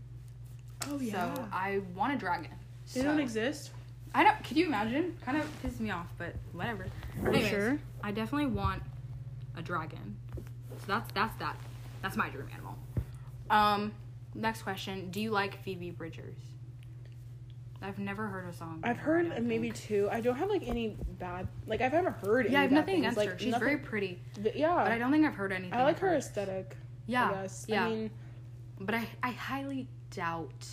[0.88, 1.34] Oh yeah.
[1.34, 2.50] So I want a dragon.
[2.94, 3.70] they So- don't exist.
[4.14, 4.42] I don't.
[4.44, 5.14] Can you imagine?
[5.26, 6.84] Kind of pisses me off, but whatever.
[6.84, 6.88] Are
[7.22, 7.78] you Anyways, sure?
[8.02, 8.82] I definitely want
[9.56, 10.16] a dragon.
[10.34, 11.56] So that's that's that.
[12.00, 12.65] That's my dream animal.
[13.50, 13.92] Um,
[14.34, 16.36] next question: Do you like Phoebe Bridgers?
[17.82, 18.80] I've never heard a song.
[18.82, 20.08] I've heard maybe two.
[20.10, 21.46] I don't have like any bad.
[21.66, 22.50] Like I've never heard.
[22.50, 23.38] Yeah, I have nothing against like, her.
[23.38, 24.74] She's nothing- very pretty, but yeah.
[24.76, 25.74] but I don't think I've heard anything.
[25.78, 26.76] I like her aesthetic.
[27.06, 27.66] Yeah, I guess.
[27.68, 27.84] yeah.
[27.84, 28.10] I mean,
[28.80, 30.66] But I, I highly doubt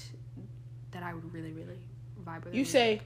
[0.92, 1.78] that I would really, really
[2.26, 2.58] vibe with her.
[2.60, 3.02] you say,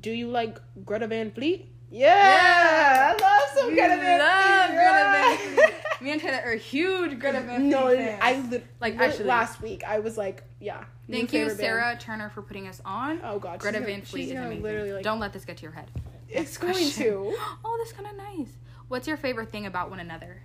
[0.00, 1.68] do you like Greta Van Fleet?
[1.90, 4.76] Yeah, I love some We Greta Van love Fleet.
[4.76, 5.70] Greta Van.
[5.72, 5.85] Fleet.
[6.00, 8.20] Me and Taylor are huge Greta Van Fleet No, fans.
[8.22, 10.84] I lit- Like, actually- last week I was like, yeah.
[11.10, 11.58] Thank you, favorite band.
[11.60, 13.20] Sarah Turner, for putting us on.
[13.22, 14.94] Oh god, Greta Van Fleet is amazing.
[14.94, 15.90] Like, Don't let this get to your head.
[16.28, 17.04] it's Next going question.
[17.04, 17.36] to.
[17.64, 18.50] Oh, that's kind of nice.
[18.88, 20.40] What's your favorite thing about one another?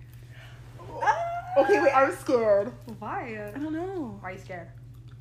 [1.02, 1.16] Ah!
[1.58, 2.72] Okay, wait, I'm scared.
[3.00, 3.52] Why?
[3.54, 4.18] I don't know.
[4.22, 4.68] Why are you scared?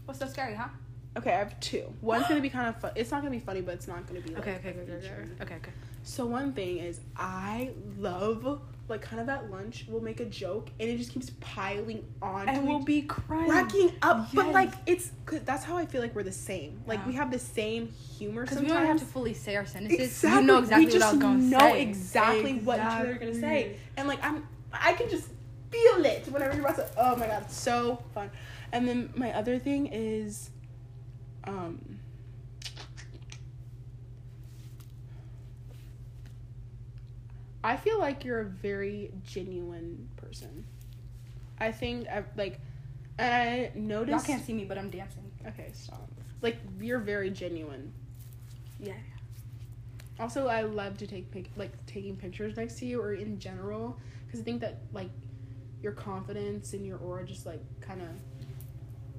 [0.05, 0.69] What's so scary, huh?
[1.16, 1.93] Okay, I have two.
[2.03, 2.93] One's gonna be kind of fun.
[2.95, 4.31] It's not gonna be funny, but it's not gonna be.
[4.31, 5.12] Like, Okay, okay, okay, okay,
[5.43, 5.73] okay, okay.
[6.05, 10.68] So one thing is I love like kind of at lunch we'll make a joke
[10.79, 13.48] and it just keeps piling on And we'll be crying.
[13.48, 14.29] racking up.
[14.35, 16.83] But like it's cause that's how I feel like we're the same.
[16.87, 17.07] Like Yeah.
[17.07, 20.00] we have the same humor Because we don't have to fully say our sentences.
[20.00, 20.40] exactly.
[20.42, 21.83] You know exactly we what just I was going to know say.
[21.83, 23.76] exactly what each other are gonna say.
[23.96, 25.29] And like I'm I can just
[25.70, 28.31] feel it whenever you're about to oh my god, it's so fun.
[28.72, 30.50] And then my other thing is
[31.44, 31.99] um
[37.62, 40.64] I feel like you're a very genuine person.
[41.59, 42.59] I think I like
[43.18, 45.31] I noticed Y'all can't see me, but I'm dancing.
[45.46, 46.11] Okay, stop.
[46.40, 47.92] Like you're very genuine.
[48.79, 48.94] Yeah.
[50.18, 53.99] Also, I love to take pic- like taking pictures next to you or in general
[54.27, 55.11] because I think that like
[55.83, 58.09] your confidence and your aura just like kind of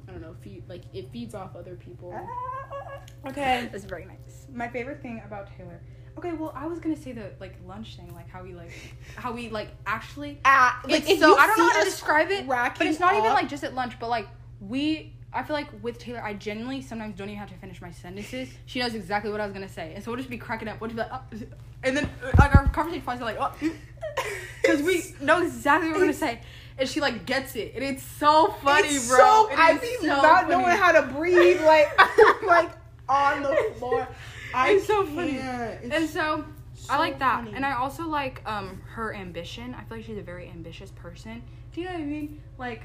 [0.07, 2.13] I don't know feed like it feeds off other people.
[2.15, 3.29] Ah.
[3.29, 3.69] Okay.
[3.71, 4.47] That's very nice.
[4.51, 5.79] My favorite thing about Taylor.
[6.17, 8.71] Okay, well, I was gonna say the like lunch thing, like how we like,
[9.15, 10.39] how we like actually.
[10.45, 13.31] Ah, It's if so I don't know how to describe it, but it's not even
[13.33, 14.27] like just at lunch, but like
[14.59, 15.13] we.
[15.33, 18.49] I feel like with Taylor, I genuinely sometimes don't even have to finish my sentences.
[18.65, 20.81] She knows exactly what I was gonna say, and so we'll just be cracking up.
[20.81, 21.45] We'll just be like, oh,
[21.83, 23.53] and then like our conversation probably like, oh,
[24.61, 26.41] because we know exactly what we're gonna say,
[26.77, 29.17] and she like gets it, and it's so funny, It's bro.
[29.19, 30.49] So, It I be so not funny.
[30.49, 31.97] knowing how to breathe, like
[32.45, 32.71] like
[33.07, 34.07] on the floor.
[34.53, 35.37] I It's so funny.
[35.37, 36.45] It's And so,
[36.89, 37.55] I like that, funny.
[37.55, 39.73] and I also like um her ambition.
[39.75, 41.43] I feel like she's a very ambitious person.
[41.73, 42.41] Do you know what I mean?
[42.57, 42.83] Like,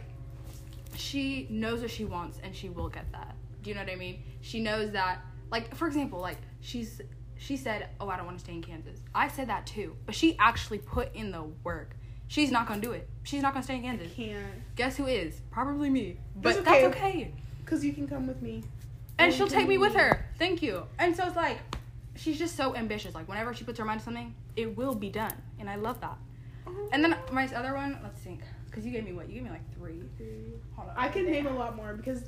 [0.96, 3.34] she knows what she wants, and she will get that.
[3.62, 4.22] Do you know what I mean?
[4.40, 5.20] She knows that.
[5.50, 7.00] Like, for example, like she's
[7.38, 10.14] she said, "Oh, I don't want to stay in Kansas." I said that too, but
[10.14, 11.96] she actually put in the work.
[12.28, 13.08] She's not gonna do it.
[13.22, 14.12] She's not gonna stay in Kansas.
[14.12, 15.40] can't Guess who is?
[15.50, 16.18] Probably me.
[16.34, 16.88] But That's that's okay.
[16.98, 17.34] okay.
[17.64, 18.64] because you can come with me.
[19.18, 20.26] And she'll take me with her.
[20.38, 20.84] Thank you.
[20.98, 21.58] And so it's like,
[22.16, 23.14] she's just so ambitious.
[23.14, 26.00] Like whenever she puts her mind to something, it will be done, and I love
[26.00, 26.16] that.
[26.92, 29.28] And then my other one, let's think, because you gave me what?
[29.28, 30.02] You gave me like three.
[30.74, 30.94] Hold on.
[30.96, 32.24] I can name a lot more because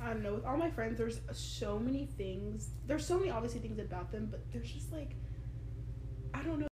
[0.00, 0.34] I don't know.
[0.34, 2.70] With all my friends, there's so many things.
[2.86, 5.14] There's so many obviously things about them, but there's just like
[6.34, 6.66] I don't know.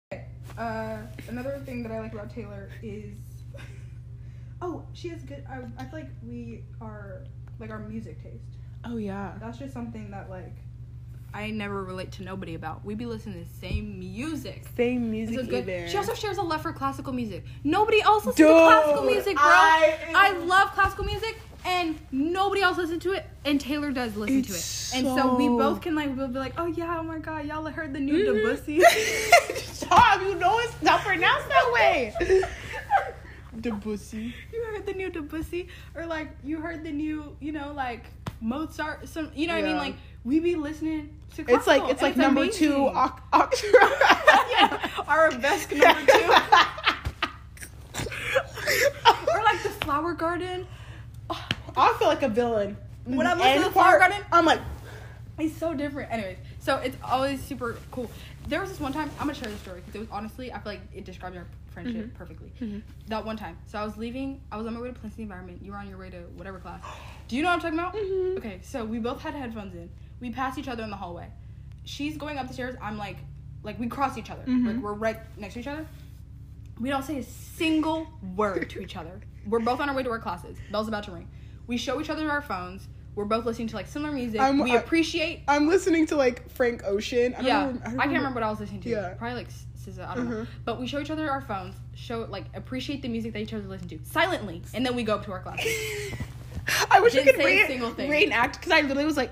[0.57, 3.17] Uh, another thing that I like about Taylor is,
[4.61, 5.45] oh, she has good.
[5.49, 7.23] I, I feel like we are
[7.59, 8.56] like our music taste.
[8.87, 9.33] Oh yeah.
[9.39, 10.53] That's just something that like
[11.33, 12.83] I never relate to nobody about.
[12.85, 14.63] We be listening to the same music.
[14.75, 15.89] Same It's music good.
[15.89, 17.43] She also shares a love for classical music.
[17.63, 19.43] Nobody else listens Dude, to classical music, bro.
[19.45, 24.39] I, I- love classical music, and nobody else listens to it, and Taylor does listen
[24.39, 27.03] It's to it, and so we both can like we'll be like, oh yeah, oh
[27.03, 28.43] my god, y'all heard the new Mhm.
[28.43, 28.81] Debussy.
[29.73, 30.21] Stop!
[30.21, 32.13] You know it's not pronounced that way.
[33.59, 34.33] Debussy.
[34.53, 38.05] you heard the new Debussy, or like you heard the new, you know, like
[38.41, 39.07] Mozart.
[39.07, 39.77] Some, you know what I mean?
[39.77, 41.45] Like we be listening to.
[41.47, 42.87] It's like it's like number two.
[42.87, 42.95] amazing.
[43.33, 43.63] Oct-
[44.51, 46.31] yeah, arabesque number two,
[49.31, 50.67] or like the flower garden.
[51.29, 52.75] I feel like a villain.
[53.05, 54.59] When I'm listening to the Flower Garden- I'm like,
[55.37, 56.11] It's so different.
[56.11, 58.09] Anyways, so it's always super cool.
[58.47, 60.55] There was this one time, I'm gonna share the story because it was honestly, I
[60.59, 61.45] feel like it described our
[61.83, 62.13] friendship Mhm.
[62.15, 62.51] perfectly.
[62.59, 62.81] Mhm.
[63.07, 65.61] That one time, so I was leaving, I was on my way to Princeton Environment.
[65.61, 66.81] You were on your way to whatever class.
[67.27, 67.93] Do you know what I'm talking about?
[67.93, 68.37] Mhm.
[68.37, 69.89] Okay, so we both had headphones in.
[70.19, 71.27] We passed each other in the hallway.
[71.83, 72.75] She's going up the stairs.
[72.81, 73.17] I'm like,
[73.63, 74.43] like we cross each other.
[74.45, 74.65] Mhm.
[74.65, 75.85] Like we're right next to each other.
[76.79, 79.19] We don't say a single word to each other.
[79.47, 80.57] We're both on our way to our classes.
[80.71, 81.27] Bell's about to ring.
[81.67, 82.87] We show each other our phones.
[83.15, 84.39] We're both listening to like similar music.
[84.39, 85.41] I'm- we I- appreciate.
[85.47, 87.33] I'm listening to like Frank Ocean.
[87.33, 88.89] I don't yeah, rem- I, can't remember what I was listening to.
[88.89, 89.13] Yeah.
[89.15, 89.47] Probably like
[89.99, 90.35] I don't know.
[90.37, 90.47] Mhm.
[90.65, 91.75] But we show each other our phones.
[91.95, 95.15] Show like appreciate the music that each other listen to silently, and then we go
[95.15, 95.73] up to our classes.
[96.91, 98.09] I wish Didn't could re- single thing.
[98.09, 99.31] reenact because I literally was like,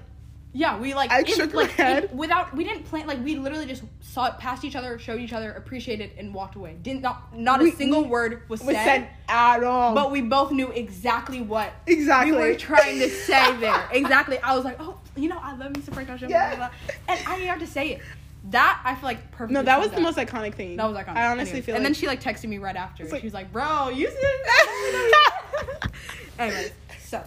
[0.53, 2.15] Yeah, we like I shook my head.
[2.17, 2.55] without.
[2.55, 3.07] We didn't plan.
[3.07, 6.55] Like we literally just saw it past each other, showed each other, appreciated, and walked
[6.55, 6.77] away.
[6.81, 9.93] Didn't not not We- a single we- word was, was said, said at all.
[9.93, 12.31] But we both knew exactly what exactly.
[12.31, 13.83] we were trying to say there.
[13.91, 14.39] Exactly.
[14.39, 16.29] I was like, oh, you know, I love me some Frank Ocean.
[16.29, 16.69] blah, blah, blah.
[17.09, 18.01] And I didn't have to say it.
[18.51, 19.51] That I feel like perfect.
[19.51, 20.75] no, that was the most iconic thing.
[20.77, 21.15] That was iconic.
[21.15, 21.65] I honestly Anyways.
[21.65, 21.87] feel And like.
[21.93, 23.05] then she like texted me right after.
[23.05, 24.33] Like- she was like, "Bro, you see?"
[26.39, 27.23] Anyways, so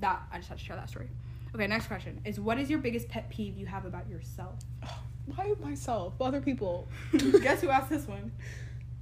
[0.00, 1.08] that I just had to share that story.
[1.54, 4.56] Okay, next question is: What is your biggest pet peeve you have about yourself?
[5.36, 6.14] Why myself?
[6.20, 6.88] Other people.
[7.18, 8.30] Guess who asked this one?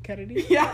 [0.03, 0.45] Kennedy.
[0.49, 0.73] Yeah.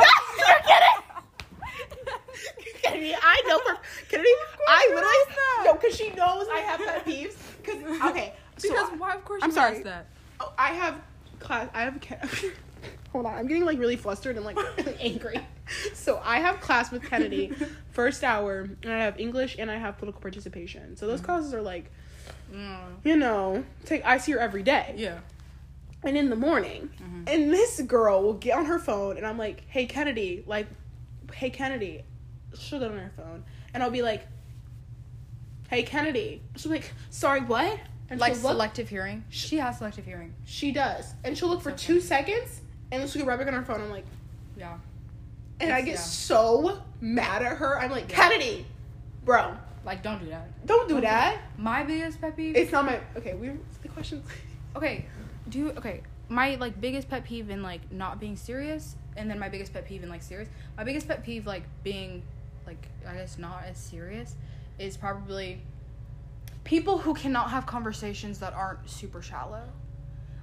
[2.82, 3.78] Kennedy, I know for
[4.10, 4.28] Kennedy.
[4.68, 7.34] I literally no, because she knows I have pet peeves.
[7.62, 9.14] Because okay, so because why?
[9.14, 9.42] Of course.
[9.42, 9.82] I'm sorry.
[9.82, 10.06] That.
[10.40, 11.00] Oh, I have
[11.40, 11.68] class.
[11.74, 11.98] I have.
[13.12, 14.56] Hold on, I'm getting like really flustered and like
[15.00, 15.38] angry.
[15.94, 17.52] So I have class with Kennedy,
[17.92, 20.96] first hour, and I have English and I have political participation.
[20.96, 21.90] So those classes are like,
[22.52, 25.20] Mm, you know, take I see her every day, yeah.
[26.02, 27.32] and in the morning, Mhm.
[27.32, 30.66] and this girl will get on her phone, and I'm like, hey Kennedy, like,
[31.32, 32.02] hey Kennedy,
[32.58, 34.26] she'll get on her phone, and I'll be like,
[35.70, 37.78] hey Kennedy, she'll be like, sorry what?
[38.12, 39.24] And Like look- selective hearing.
[39.30, 40.34] She has selective hearing.
[40.44, 41.14] She does.
[41.24, 43.62] And she'll look for It's two seconds and then she'll get right back on her
[43.64, 43.80] phone.
[43.80, 44.04] I'm like,
[44.56, 44.76] Yeah.
[45.60, 45.98] and I get yeah.
[46.00, 47.80] so mad at her.
[47.80, 48.16] I'm like, Yeah.
[48.28, 48.66] Kennedy,
[49.24, 50.66] bro, Like, don't do that.
[50.66, 51.40] don't do that.
[51.58, 52.54] My biggest pet peeve.
[52.54, 53.00] It's not my.
[53.16, 53.50] Okay, we
[53.82, 54.24] the questions.
[54.76, 55.04] okay
[55.50, 59.38] do you okay my like biggest pet peeve in like not being serious and then
[59.38, 60.48] my biggest pet peeve in like serious
[60.78, 62.22] my biggest pet peeve like being
[62.66, 64.34] like i guess not as serious
[64.78, 65.60] is probably
[66.64, 69.62] people who cannot have conversations that aren't super shallow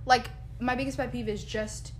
[0.05, 0.29] like
[0.59, 1.93] my biggest pet peeve is just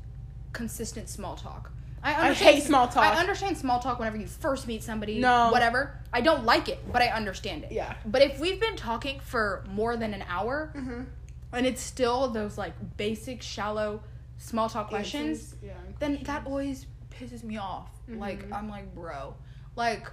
[0.54, 3.04] consistent small talk I, I understand- hate small talk.
[3.04, 5.20] I understand small talk whenever you first meet somebody.
[5.20, 5.50] No.
[5.52, 6.00] Whatever.
[6.14, 7.74] I don't like it, but I understand it.
[7.74, 7.94] Yeah.
[8.06, 11.02] But if we've been talking for more than an hour, Mm-hmm.
[11.52, 14.02] and it's still those like basic shallow
[14.38, 15.74] small talk questions Yeah.
[16.00, 18.54] then that always pisses me off like Mhm.
[18.58, 19.36] i'm like bro
[19.76, 20.08] like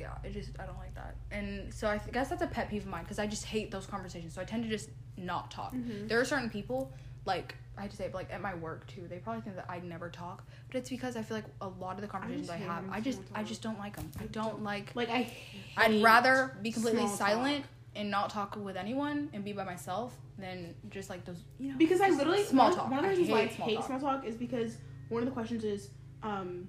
[0.00, 2.82] yeah it just i don't like that and so i guess that's a pet peeve
[2.82, 5.74] of mine because i just hate those conversations so i tend to just not talk
[5.74, 6.08] Mhm.
[6.08, 6.92] there are certain people
[7.26, 9.66] like i hate to say but like at my work too they probably think that
[9.68, 12.56] i never talk but it's because i feel like a lot of the conversations i,
[12.56, 15.30] hate have i just i just don't like them i don't like Like I.
[15.76, 17.70] I'd rather be completely silent talk.
[17.96, 21.78] and not talk with anyone and be by myself than just like those you know
[21.78, 22.90] because I literally small one, talk.
[22.90, 23.86] One of the reasons why I hate small talk.
[23.86, 24.76] small talk is because
[25.08, 25.90] one of the questions is,
[26.24, 26.66] um,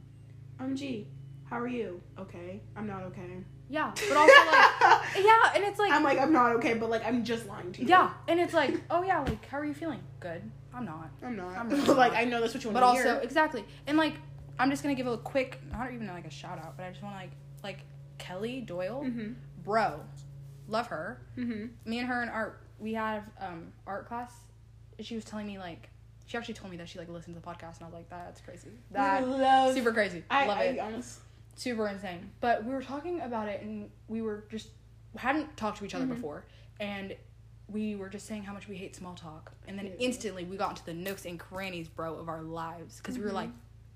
[0.60, 1.08] um, G,
[1.46, 2.02] how are you?
[2.20, 3.38] Okay, I'm not okay.
[3.70, 7.06] Yeah, but also like yeah, and it's like I'm like I'm not okay, but like
[7.06, 7.88] I'm just lying to you.
[7.88, 10.02] yeah, and it's like oh yeah, like how are you feeling?
[10.20, 10.42] Good.
[10.74, 11.10] I'm not.
[11.24, 11.58] I'm not.
[11.58, 12.22] I'm really like not.
[12.22, 13.20] I know that's what you want But to also hear.
[13.24, 14.14] exactly, and like
[14.60, 17.02] I'm just gonna give a quick, not even like a shout out, but I just
[17.02, 17.32] want to like
[17.64, 17.80] like
[18.18, 19.34] Kelly Doyle, Mm-hmm.
[19.64, 20.00] bro,
[20.68, 21.22] love her.
[21.38, 21.90] Mm-hmm.
[21.90, 24.32] Me and her in art, we have um art class.
[25.00, 25.90] She was telling me like
[26.28, 28.10] she actually told me that she like listened to the podcast, and I was like
[28.10, 28.70] that's crazy.
[28.92, 30.24] That love super crazy.
[30.30, 30.80] I, love I it.
[30.80, 31.20] honest.
[31.56, 32.32] Super insane.
[32.42, 34.70] But we were talking about it, and we were just
[35.18, 36.10] hadn't talked to each other Mhm.
[36.10, 36.46] before,
[36.80, 37.16] and
[37.68, 39.94] we were just saying how much we hate small talk, and then Yeah.
[40.00, 43.32] instantly we got into the nooks and crannies, bro, of our lives because we were
[43.32, 43.34] Mhm.
[43.34, 43.50] like,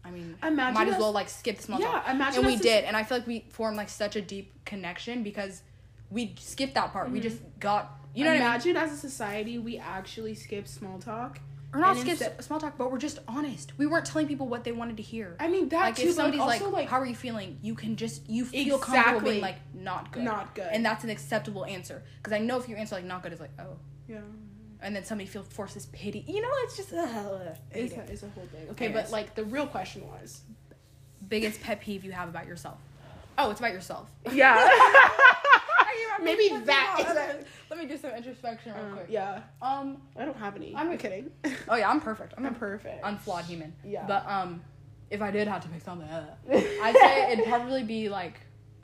[0.03, 2.47] I mean, Imagine might as us- well like skip the small yeah, talk, imagine and
[2.47, 5.61] we did, and I feel like we formed like such a deep connection because
[6.09, 7.11] we skipped that part.
[7.11, 7.23] We Mhm.
[7.23, 8.47] just got, you know what I mean?
[8.47, 11.39] imagine as a society we actually skip small talk
[11.73, 13.77] or not skip instead- small talk, but we're just honest.
[13.77, 15.35] We weren't telling people what they wanted to hear.
[15.39, 16.07] I mean that like too.
[16.09, 19.09] if somebody's like, also, like, "How are you feeling?" You can just you feel comfortable
[19.09, 19.31] Exactly.
[19.31, 20.67] being like, "Not good," Not good.
[20.71, 22.03] and that's an acceptable answer.
[22.17, 23.77] Because I know if you answer like "not good," it's like, "Oh,"
[24.07, 24.17] yeah,
[24.81, 26.23] and then somebody feels forces pity.
[26.27, 27.05] You know, it's just uh,
[27.71, 28.67] it's a, it's a whole thing.
[28.71, 29.05] Okay, Anyways.
[29.05, 30.41] but like the real question was,
[31.27, 32.79] biggest pet peeve you have about yourself.
[33.37, 34.09] Oh, it's about yourself.
[34.33, 34.55] yeah,
[36.21, 37.45] Maybe that is a-
[37.79, 39.05] me do some introspection real Um, quick.
[39.09, 39.41] yeah.
[39.61, 40.01] Um.
[40.17, 40.73] I don't have any.
[40.75, 41.31] I'm- I'm kidding.
[41.67, 42.33] Oh yeah, I'm perfect.
[42.37, 43.03] I'm I'm a perfect.
[43.03, 43.73] unflawed human.
[43.83, 44.05] Yeah.
[44.07, 44.61] But um,
[45.09, 48.39] if I did have to pick something, uh, I'd say it'd probably be like,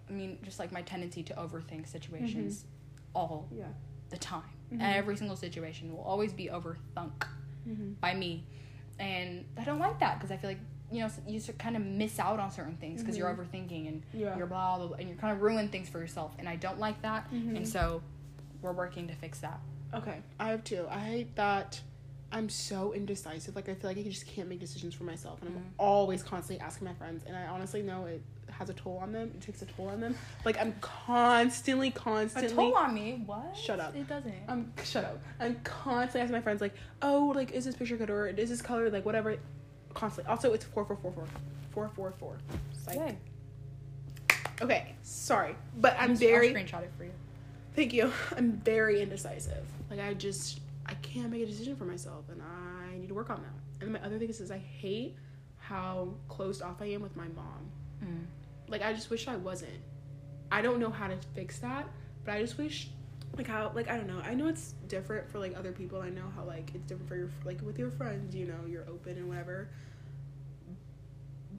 [0.09, 2.65] I mean, just like my tendency to overthink situations
[3.13, 3.65] all yeah.
[4.09, 4.43] the time.
[4.73, 4.81] Mhm.
[4.81, 7.27] Every single situation will always be overthunk
[7.67, 7.93] Mm-hmm.
[7.99, 8.43] by me,
[8.99, 10.59] and I don't like that because I feel like
[10.91, 13.39] you know you kind of miss out on certain things because you're Mhm.
[13.39, 14.37] overthinking and Yeah.
[14.37, 16.77] you're blah, blah blah and you're kind of ruining things for yourself, and I don't
[16.79, 17.57] like that, Mhm.
[17.57, 18.03] and so
[18.65, 19.59] we're working to fix that.
[19.93, 20.87] Okay, I have two.
[20.89, 21.79] I hate that
[22.31, 23.55] I'm so indecisive.
[23.55, 25.67] Like I feel like I just can't make decisions for myself, and I'm Mhm.
[25.77, 27.23] always constantly asking my friends.
[27.25, 29.31] And I honestly know it has a toll on them.
[29.35, 30.15] It takes a toll on them.
[30.43, 32.51] Like I'm constantly, constantly.
[32.51, 33.21] A toll on me?
[33.25, 33.55] What?
[33.55, 33.95] Shut up.
[33.95, 34.33] It doesn't.
[34.49, 35.19] I'm shut up.
[35.39, 38.61] I'm constantly asking my friends like, oh, like is this picture good or is this
[38.61, 39.37] color like whatever.
[39.93, 40.29] Constantly.
[40.29, 41.25] Also, it's four four four four,
[41.71, 42.37] four four four.
[42.73, 42.95] Psych.
[42.97, 43.17] Yay.
[44.61, 46.53] Okay, sorry, but I'm I'll very.
[46.53, 47.11] screenshot it for you.
[47.75, 48.11] Thank you.
[48.37, 49.65] I'm very indecisive.
[49.89, 53.29] Like I just I can't make a decision for myself and I need to work
[53.29, 53.83] on that.
[53.83, 55.15] And my other thing is, is I hate
[55.57, 57.69] how closed off I am with my mom.
[58.03, 58.25] Mm.
[58.67, 59.81] Like I just wish I wasn't.
[60.51, 61.87] I don't know how to fix that,
[62.23, 62.89] but I just wish
[63.35, 64.21] like how like I don't know.
[64.23, 66.01] I know it's different for like other people.
[66.01, 68.87] I know how like it's different for your like with your friends, you know, you're
[68.89, 69.69] open and whatever.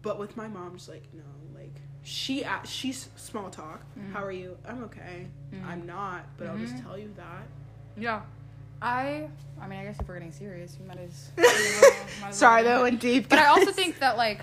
[0.01, 1.25] But with my mom just like no,
[1.55, 1.75] like
[2.07, 3.81] she she's small talk.
[3.99, 4.13] Mhm.
[4.13, 4.57] How are you?
[4.65, 5.27] I'm okay.
[5.53, 5.65] Mhm.
[5.67, 6.83] I'm not, but I'll just Mhm.
[6.85, 7.43] tell you that.
[7.97, 8.23] Yeah.
[8.81, 9.29] I
[9.61, 12.63] I mean I guess if we're getting serious, you might as might as well Sorry,
[12.63, 12.83] get that into it.
[12.91, 13.29] went deep.
[13.29, 14.41] But I also think that like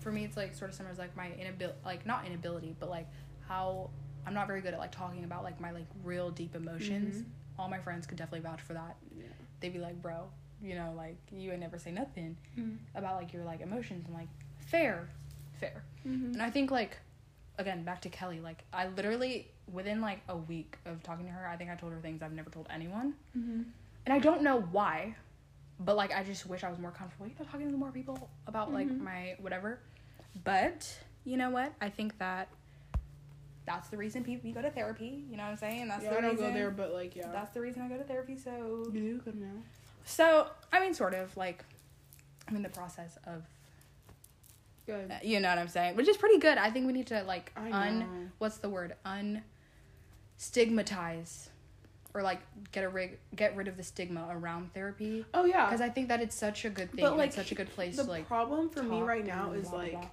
[0.00, 2.88] for me it's like sort of similar as like my inability like not inability, but
[2.88, 3.06] like
[3.46, 3.90] how
[4.26, 7.16] I'm not very good at like talking about like my like real deep emotions.
[7.16, 7.24] Mhm.
[7.58, 8.96] All my friends could definitely vouch for that.
[9.14, 9.24] Yeah.
[9.60, 10.30] They'd be like, Bro,
[10.62, 12.78] you know, like you would never say nothing Mhm.
[12.94, 14.06] about like your like emotions.
[14.08, 14.28] I'm like,
[14.60, 15.08] fair.
[15.60, 15.82] Fair.
[16.06, 16.34] Mhm.
[16.34, 16.96] And I think like
[17.58, 21.46] again, back to Kelly, like I literally within like a week of talking to her,
[21.48, 23.14] I think I told her things I've never told anyone.
[23.36, 23.64] Mhm.
[24.06, 25.16] And I don't know why,
[25.80, 28.30] but like I just wish I was more comfortable, you know, talking to more people
[28.46, 29.00] about like Mhm.
[29.00, 29.80] my whatever.
[30.44, 31.72] But you know what?
[31.80, 32.48] I think that
[33.66, 35.24] that's the reason people you go to therapy.
[35.30, 35.88] You know what I'm saying?
[35.88, 36.46] That's Yeah, the I don't reason.
[36.46, 37.30] go there, but like yeah.
[37.32, 38.38] That's the reason I go to therapy.
[38.38, 39.62] So you do good now.
[40.04, 41.64] so I mean, sort of like
[42.46, 43.42] I'm in the process of
[44.88, 45.12] Good.
[45.22, 46.56] you know what I'm saying, which is pretty good.
[46.56, 49.42] I think we need to like un what's the word un
[50.38, 51.50] stigmatize
[52.14, 52.40] or like
[52.72, 55.66] get a rig get rid of the stigma around therapy Oh yeah.
[55.66, 57.04] because I think that it's such a good thing.
[57.04, 58.26] But, like, it's such a good place the to like.
[58.26, 60.06] problem for me right now is blah, like blah.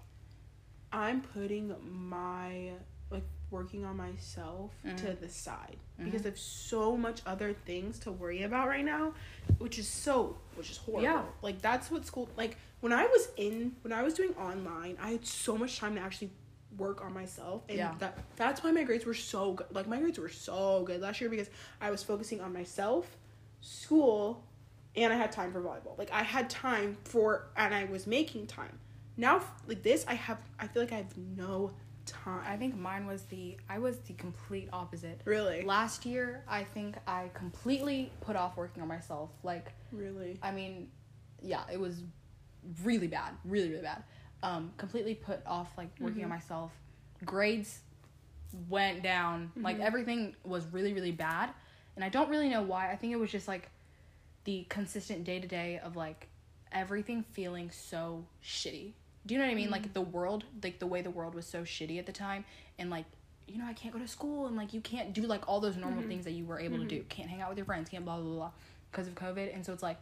[0.92, 2.72] I'm putting my
[3.12, 5.20] like working on myself to Mhm.
[5.22, 6.06] the side Mhm.
[6.06, 9.14] because there's so much other things to worry about right now,
[9.60, 11.04] which is so which is horrible.
[11.04, 11.24] Yeah.
[11.42, 15.12] Like that's what school like when I was in when I was doing online, I
[15.12, 16.32] had so much time to actually
[16.78, 17.96] work on myself and Yeah.
[18.00, 19.68] that that's why my grades were so good.
[19.72, 23.18] Like my grades were so good last year because I was focusing on myself,
[23.62, 24.44] school,
[24.96, 25.98] and I had time for volleyball.
[25.98, 28.80] Like I had time for and I was making time.
[29.18, 31.72] Now like this I have I feel like I have no
[32.06, 32.44] time.
[32.46, 35.22] I think mine was the I was the complete opposite.
[35.26, 39.32] really Last year, I think I completely put off working on myself.
[39.44, 40.90] Like, really I mean,
[41.42, 42.04] yeah, it was
[42.84, 44.04] really bad, really really bad.
[44.44, 46.34] Um, completely put off like working on Mhm.
[46.34, 46.72] myself.
[47.24, 47.82] Grades
[48.70, 49.52] went down.
[49.56, 49.82] Like Mhm.
[49.86, 51.52] everything was really really bad,
[51.96, 52.92] and I don't really know why.
[52.92, 53.70] I think it was just like
[54.44, 56.28] the consistent day to day of like
[56.72, 58.94] everything feeling so shitty.
[59.26, 59.72] Do you know what I mean?
[59.72, 62.46] Like the world, like the way the world was so shitty at the time,
[62.78, 63.06] and like
[63.48, 65.78] you know I can't go to school and like you can't do like all those
[65.78, 66.08] normal Mhm.
[66.08, 67.04] things that you were able to do.
[67.10, 67.90] Can't hang out with your friends.
[67.90, 68.52] Can't blah blah blah
[68.92, 69.54] because of COVID.
[69.54, 69.98] And so it's like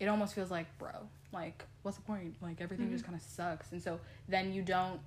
[0.00, 0.90] it almost feels like bro,
[1.32, 2.34] like what's the point?
[2.40, 3.72] Like everything just kind of sucks.
[3.72, 5.00] And so then you don't.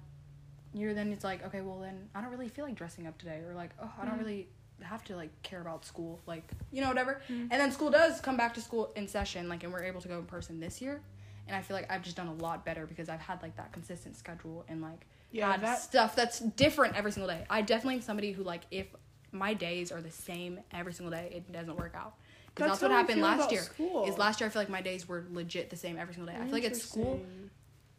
[0.74, 3.42] You're then it's like okay well then I don't really feel like dressing up today
[3.48, 4.20] or like oh I don't Mhm.
[4.20, 4.48] really
[4.84, 7.42] have to like care about school like you know whatever Mhm.
[7.52, 10.08] and then school does come back to school in session like and we're able to
[10.08, 11.00] go in person this year
[11.48, 13.72] and i feel like i've just done a lot better because i've had like that
[13.72, 17.96] consistent schedule and like Yeah, had that- stuff that's different every single day i definitely
[17.98, 18.88] am somebody who like if
[19.32, 22.16] my days are the same every single day it doesn't work out
[22.54, 24.06] because that's, That's what happened last year school.
[24.06, 26.40] is last year i feel like my days were legit the same every single day
[26.40, 27.22] i feel like at school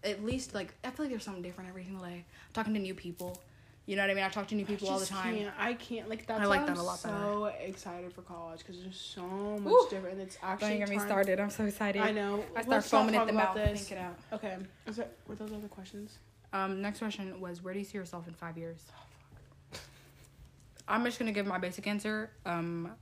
[0.05, 2.25] at least like I feel like there's something different every single day.
[2.53, 3.41] talking to new people,
[3.87, 4.25] You know what I mean?
[4.25, 5.37] I talk to new people all the time.
[5.37, 7.15] Can't, I can't like that's I like that a lot better.
[7.15, 9.87] So excited for college because there's so much Woo!
[9.91, 10.19] different.
[10.19, 11.41] And it's actually Don't get me started.
[11.41, 12.03] I'm so excited.
[12.03, 12.45] I know.
[12.57, 13.55] I start foaming at the mouth.
[13.55, 13.89] This.
[13.89, 14.19] Think it out.
[14.33, 14.57] Okay.
[14.87, 16.19] Is that were those other questions?
[16.53, 18.79] Um, next question was, where do you see yourself in five years?
[20.89, 22.31] I'm just gonna give my basic answer.
[22.45, 22.93] Um,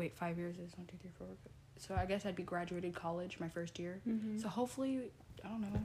[0.00, 1.28] wait, five years is one, two, three, four.
[1.76, 4.00] So I guess I'd be graduated college my first year.
[4.08, 4.38] Mm-hmm.
[4.38, 5.10] So hopefully,
[5.44, 5.80] I don't know,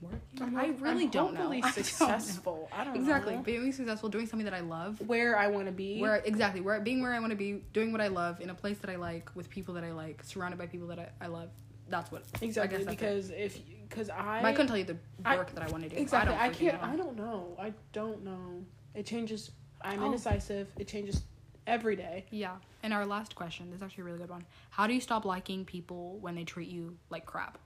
[0.00, 0.56] working.
[0.56, 1.40] I really I'm don't know.
[1.40, 2.68] hopefully I don't know.
[2.72, 3.42] I don't Exactly, know.
[3.42, 5.00] being successful, doing something that I love.
[5.06, 6.00] Where I want to be.
[6.00, 8.54] Where exactly where being where I want to be, doing what I love in a
[8.54, 11.28] place that I like, with people that I like, surrounded by people that I, I
[11.28, 11.50] love.
[11.88, 13.58] That's what exactly I that's because if
[13.88, 15.96] because I I couldn't tell you the I- work that I want to do.
[15.96, 16.88] exactly I, I, don't freaking can't know.
[16.88, 18.64] I don't know I don't know
[18.94, 20.06] it changes I'm Oh.
[20.06, 21.22] indecisive it changes
[21.66, 22.56] every day Yeah.
[22.82, 24.44] And our last question, this is actually a really good one.
[24.70, 27.58] How do you stop liking people when they treat you like crap?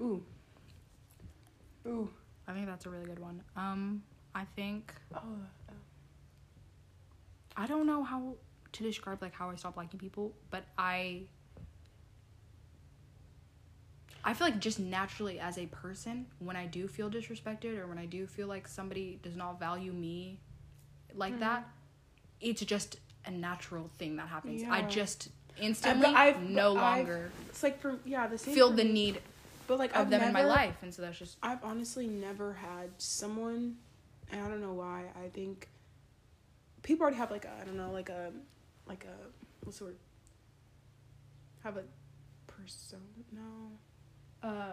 [0.00, 0.22] ooh
[1.86, 2.08] ooh
[2.48, 3.42] I think that's a really good one.
[3.56, 4.02] Um,
[4.34, 5.20] I think oh
[7.56, 8.34] I don't know how
[8.72, 11.22] to describe like how I stop liking people, but I
[14.24, 17.98] I feel like just naturally as a person, when I do feel disrespected or when
[17.98, 20.38] I do feel like somebody does not value me
[21.14, 21.40] like Mhm.
[21.40, 21.68] that,
[22.40, 24.62] it's just a natural thing that happens.
[24.68, 25.28] I just
[25.60, 29.20] instantly I've- no I've- longer it's like for yeah the same feel the need
[29.66, 32.06] but like of I've them never, in my life, and so that's just I've honestly
[32.06, 33.76] never had someone
[34.30, 35.68] and I don't know why I think
[36.82, 38.32] people already have like a I don't know like a
[38.86, 39.14] like a
[39.64, 39.96] what's the word?
[41.64, 41.84] Have a
[42.46, 44.48] persona no.
[44.48, 44.72] Uh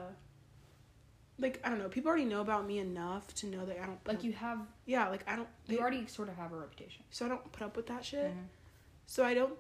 [1.40, 4.00] like I don't know people already know about me enough to know that I don't
[4.08, 7.04] like you have yeah like I don't you they- already sort of have a reputation.
[7.12, 8.46] so I don't put up with that shit Mhm.
[9.08, 9.54] so I don't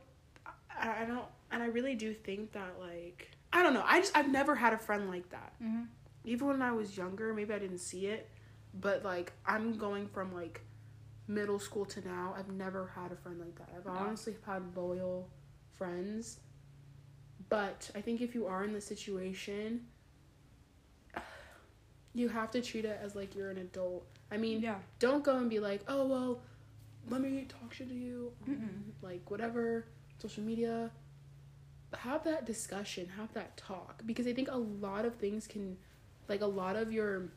[0.70, 4.16] I, I don't and I really do think that like I don't know I just
[4.18, 5.84] I've never had a friend like that Mm-hmm.
[6.26, 8.30] even when I was younger, maybe I didn't see it,
[8.74, 10.62] but like I'm going from like
[11.28, 13.70] middle school to now, I've never had a friend like that.
[13.76, 13.92] I've No.
[13.92, 15.30] honestly had loyal
[15.78, 16.40] friends,
[17.50, 19.88] but I think if you are in the situation,
[22.14, 24.06] you have to treat it as like you're an adult.
[24.32, 24.80] I mean, Yeah.
[25.00, 26.42] don't go and be like, oh well,
[27.10, 28.92] let me talk shit to you, Mm-mm.
[29.02, 29.86] like whatever,
[30.20, 30.92] social media.
[31.98, 35.76] Have that discussion, have that talk, because I think a lot of things can,
[36.28, 37.30] like a lot of your,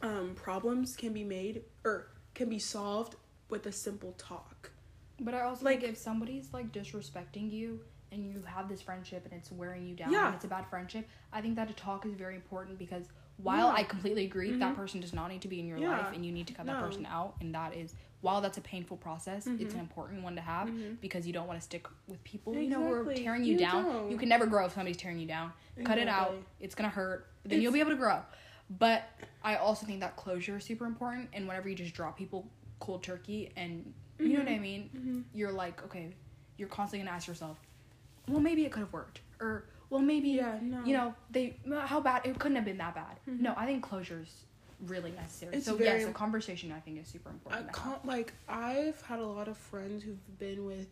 [0.00, 3.16] um, problems can be made or can be solved
[3.50, 4.70] with a simple talk.
[5.20, 9.24] But I also Like- think if somebody's like disrespecting you and you have this friendship
[9.26, 10.26] and it's wearing you down Yeah.
[10.26, 13.06] and it's a bad friendship, I think that a talk is very important because
[13.36, 13.74] while Yeah.
[13.74, 14.76] I completely agree that Mhm.
[14.76, 15.90] person does not need to be in your Yeah.
[15.98, 18.60] life and you need to cut that person out and that is while that's a
[18.60, 19.74] painful process, it's Mhm.
[19.74, 21.00] an important one to have Mhm.
[21.00, 23.58] because you don't want to stick with people you know who are tearing you, You
[23.58, 23.84] down.
[23.84, 24.10] don't.
[24.12, 25.52] You can never grow if somebody's tearing you down.
[25.84, 26.36] Cut it out.
[26.60, 27.26] It's gonna hurt.
[27.42, 28.22] Then It's- you'll be able to grow.
[28.70, 29.02] But
[29.42, 31.30] I also think that closure is super important.
[31.32, 35.24] And whenever you just drop people cold turkey, and you know what I mean, Mhm.
[35.36, 36.14] you're like, okay,
[36.58, 37.60] you're constantly gonna ask yourself,
[38.28, 40.82] well, maybe it could have worked, or well, maybe Yeah, no.
[40.84, 41.54] you know they
[41.86, 43.18] how bad it couldn't have been that bad.
[43.28, 43.40] Mhm.
[43.40, 44.44] No, I think closure is
[44.86, 45.54] really necessary.
[45.56, 47.66] It's so very- yes, a conversation I think is super important.
[47.66, 47.74] have.
[47.76, 50.88] can't like I've had a lot of friends who've been with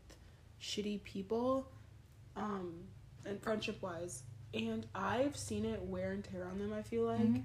[0.60, 1.66] shitty people,
[2.36, 2.74] um,
[3.24, 4.22] and friendship wise,
[4.52, 6.72] and I've seen it wear and tear on them.
[6.74, 7.42] I feel like, Mhm.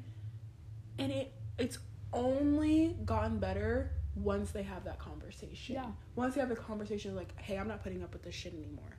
[0.99, 1.77] and it it's
[2.11, 5.75] only gotten better once they have that conversation.
[5.75, 5.91] Yeah.
[6.15, 8.94] Once they have the conversation, like, hey, I'm not putting up with this shit anymore.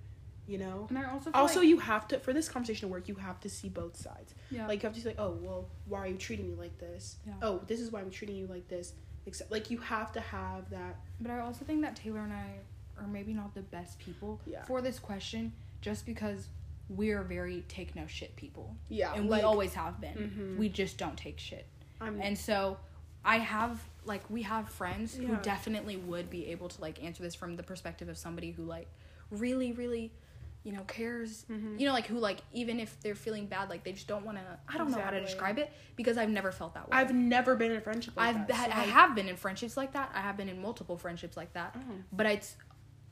[0.47, 0.87] You know.
[0.89, 3.09] And I also Also, like, you have to for this conversation to work.
[3.09, 4.35] You have to see both sides.
[4.51, 4.67] yeah.
[4.69, 7.17] Like you have to say, like, oh, well, why are you treating me like this?
[7.27, 7.33] Yeah.
[7.43, 8.93] Oh, this is why I'm treating you like this.
[9.27, 10.97] Except, like, you have to have that.
[11.21, 12.59] But I also think that Taylor and I
[12.99, 14.63] are maybe not the best people Yeah.
[14.65, 16.47] for this question, just because
[16.89, 20.15] we're very take no shit people, Yeah, and like, we always have been.
[20.17, 20.59] mm-hmm.
[20.59, 21.67] We just don't take shit,
[22.01, 22.79] I'm, and so
[23.25, 27.35] I have like we have friends who definitely would be able to like answer this
[27.35, 28.87] from the perspective of somebody who like
[29.33, 30.13] really, really,
[30.67, 31.45] you know, cares.
[31.49, 31.79] Mhm.
[31.79, 34.37] You know, like who like even if they're feeling bad, like they just don't want
[34.37, 34.45] to.
[34.69, 36.97] I don't know how to describe it because I've never felt that way.
[36.99, 38.55] I've never been in a friendship like I've that.
[38.57, 40.11] had, so, I like, have been in friendships like that.
[40.13, 41.77] I have been in multiple friendships like that.
[41.79, 41.81] Oh.
[42.13, 42.57] But it's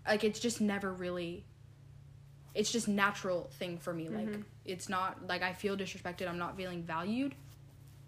[0.05, 1.45] like it's just never really
[2.57, 4.09] it's just natural thing for me.
[4.09, 4.45] Like Mhm.
[4.65, 7.37] it's not like I feel disrespected, I'm not feeling valued.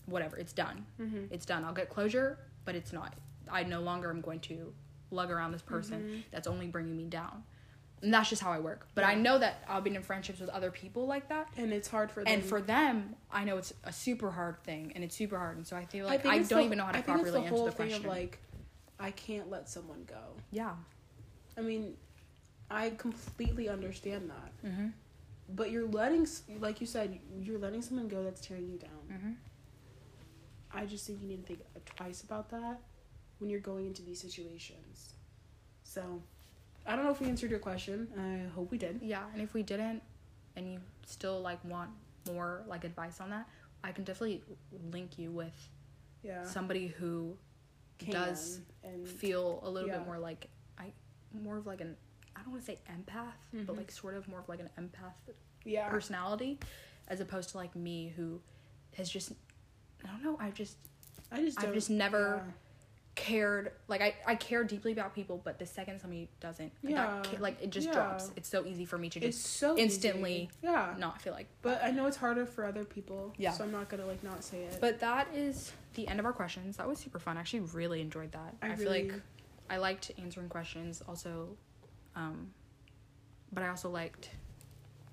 [0.06, 0.86] Whatever, it's done.
[1.00, 1.28] Mhm.
[1.30, 1.64] It's done.
[1.64, 3.14] I'll get closure, but it's not
[3.48, 4.74] I no longer am going to
[5.12, 6.22] lug around this person Mhm.
[6.32, 7.44] that's only bringing me down.
[8.02, 8.86] And that's just how I work.
[8.94, 11.48] But I know that I've been in friendships with other people like that.
[11.56, 12.32] And it's hard for them.
[12.32, 15.56] And for them, I know it's a super hard thing, and it's super hard.
[15.56, 17.16] And so I feel like think I, don't the- even know how to I think
[17.18, 18.04] properly it's the answer whole the thing question.
[18.04, 18.38] of like,
[19.00, 20.22] I can't let someone go.
[20.50, 20.72] yeah.
[21.58, 21.96] I mean,
[22.70, 24.68] I completely understand that.
[24.68, 24.86] Mm-hmm.
[25.54, 26.26] But you're letting,
[26.60, 28.90] like you said, you're letting someone go that's tearing you down.
[29.10, 29.30] Mm-hmm.
[30.72, 31.60] I just think you need to think
[31.96, 32.78] twice about that.
[33.38, 35.14] when you're going into these situations.
[35.82, 36.22] So,
[36.86, 38.08] I don't know if we answered your question.
[38.18, 39.00] I hope we did.
[39.02, 40.02] Yeah, and if we didn't,
[40.56, 41.90] and you still like want
[42.30, 43.48] more like advice on that,
[43.84, 44.42] I can definitely
[44.92, 45.68] link you with
[46.22, 46.44] Yeah.
[46.44, 47.36] somebody who
[47.98, 49.98] Can does and feel a little Yeah.
[49.98, 50.92] bit more like I
[51.32, 51.96] more of like an
[52.34, 53.32] I don't want to say empath,
[53.66, 53.78] but Mhm.
[53.78, 55.14] like sort of more of like an empath
[55.64, 55.88] yeah.
[55.88, 56.58] personality,
[57.08, 58.40] as opposed to like me who
[58.96, 59.32] has just
[60.04, 60.76] I don't know I just
[61.32, 62.44] I just I've just never
[63.16, 67.22] cared like I I care deeply about people, but the second somebody doesn't, Yeah.
[67.24, 67.94] ca- like it just Yeah.
[67.94, 68.30] drops.
[68.36, 70.50] It's so easy for me to just so instantly easy.
[70.62, 70.94] Yeah.
[70.98, 71.48] not feel like.
[71.62, 73.32] But I know it's harder for other people.
[73.38, 73.50] Yeah.
[73.52, 74.78] So I'm not gonna like not say it.
[74.80, 76.76] But that is the end of our questions.
[76.76, 77.36] That was super fun.
[77.36, 78.54] I actually really enjoyed that.
[78.62, 79.14] I I, feel like
[79.68, 81.56] I liked answering questions also
[82.14, 82.52] um
[83.52, 84.30] but I also liked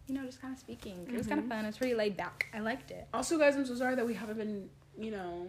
[0.08, 1.08] you know just kind of speaking.
[1.08, 1.50] It was kind of Mhm.
[1.50, 1.66] fun.
[1.66, 2.48] It's pretty laid back.
[2.54, 3.08] I liked it.
[3.14, 5.48] also, guys, I'm so sorry that we haven't been, you know,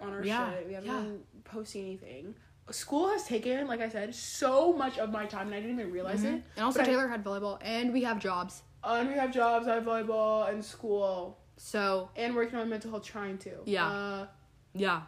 [0.00, 0.66] on our Yeah, shit.
[0.68, 1.00] We haven't yeah.
[1.00, 2.34] been posting anything.
[2.70, 5.92] School has taken, like I said, so much of my time, and I didn't even
[5.92, 6.36] realize Mhm.
[6.38, 6.44] it.
[6.56, 8.62] And also But I- Taylor had volleyball and we have jobs.
[8.82, 13.04] And we have jobs, I have volleyball, and school, So, and working on mental health,
[13.04, 13.62] trying to.
[13.64, 13.86] Yeah.
[13.86, 14.26] Uh,
[14.74, 15.02] yeah.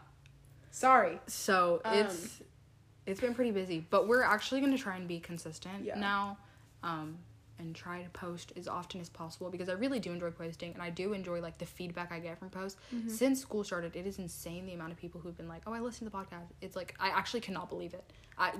[0.70, 1.18] sorry.
[1.26, 2.42] So, Um, it's
[3.06, 5.98] it's been pretty busy, but we're actually going to try and be consistent Yeah.
[5.98, 6.38] now.
[6.82, 7.18] Um
[7.58, 10.82] and try to post as often as possible because I really do enjoy posting and
[10.82, 12.78] I do enjoy like the feedback I get from posts.
[12.94, 13.08] Mm-hmm.
[13.08, 15.80] Since school started, it is insane the amount of people who've been like, "Oh, I
[15.80, 18.04] listened to the podcast." It's like I actually cannot believe it.
[18.38, 18.52] I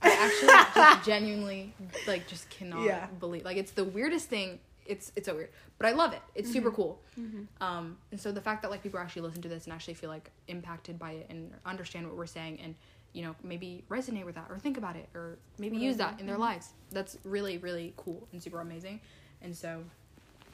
[0.00, 0.48] I actually
[0.82, 1.74] just genuinely
[2.06, 3.06] like just cannot Yeah.
[3.18, 3.44] believe.
[3.44, 4.60] Like it's the weirdest thing.
[4.86, 6.22] It's it's so weird, but I love it.
[6.34, 7.02] It's super cool.
[7.20, 7.62] Mm-hmm.
[7.62, 10.08] Um, and so the fact that like people actually listen to this and actually feel
[10.08, 12.74] like impacted by it and understand what we're saying and
[13.18, 16.26] you know maybe resonate with that or think about it or maybe use that in
[16.26, 19.00] their lives that's really really cool and super amazing
[19.42, 19.82] and so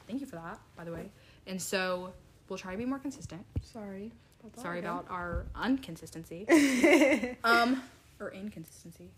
[0.09, 1.11] thank you for that by the way
[1.47, 2.11] and so
[2.49, 4.11] we'll try to be more consistent Sorry.
[4.43, 4.91] that sorry again.
[4.91, 6.47] about our inconsistency
[7.45, 7.83] um
[8.19, 9.11] or inconsistency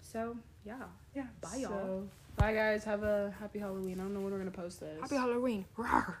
[0.00, 0.74] so yeah
[1.14, 1.24] yeah.
[1.40, 1.70] Bye, y'all.
[1.70, 2.84] So, bye, guys.
[2.84, 4.00] Have a happy Halloween.
[4.00, 5.00] I don't know when we're gonna post this.
[5.00, 6.14] happy halloween Rawr.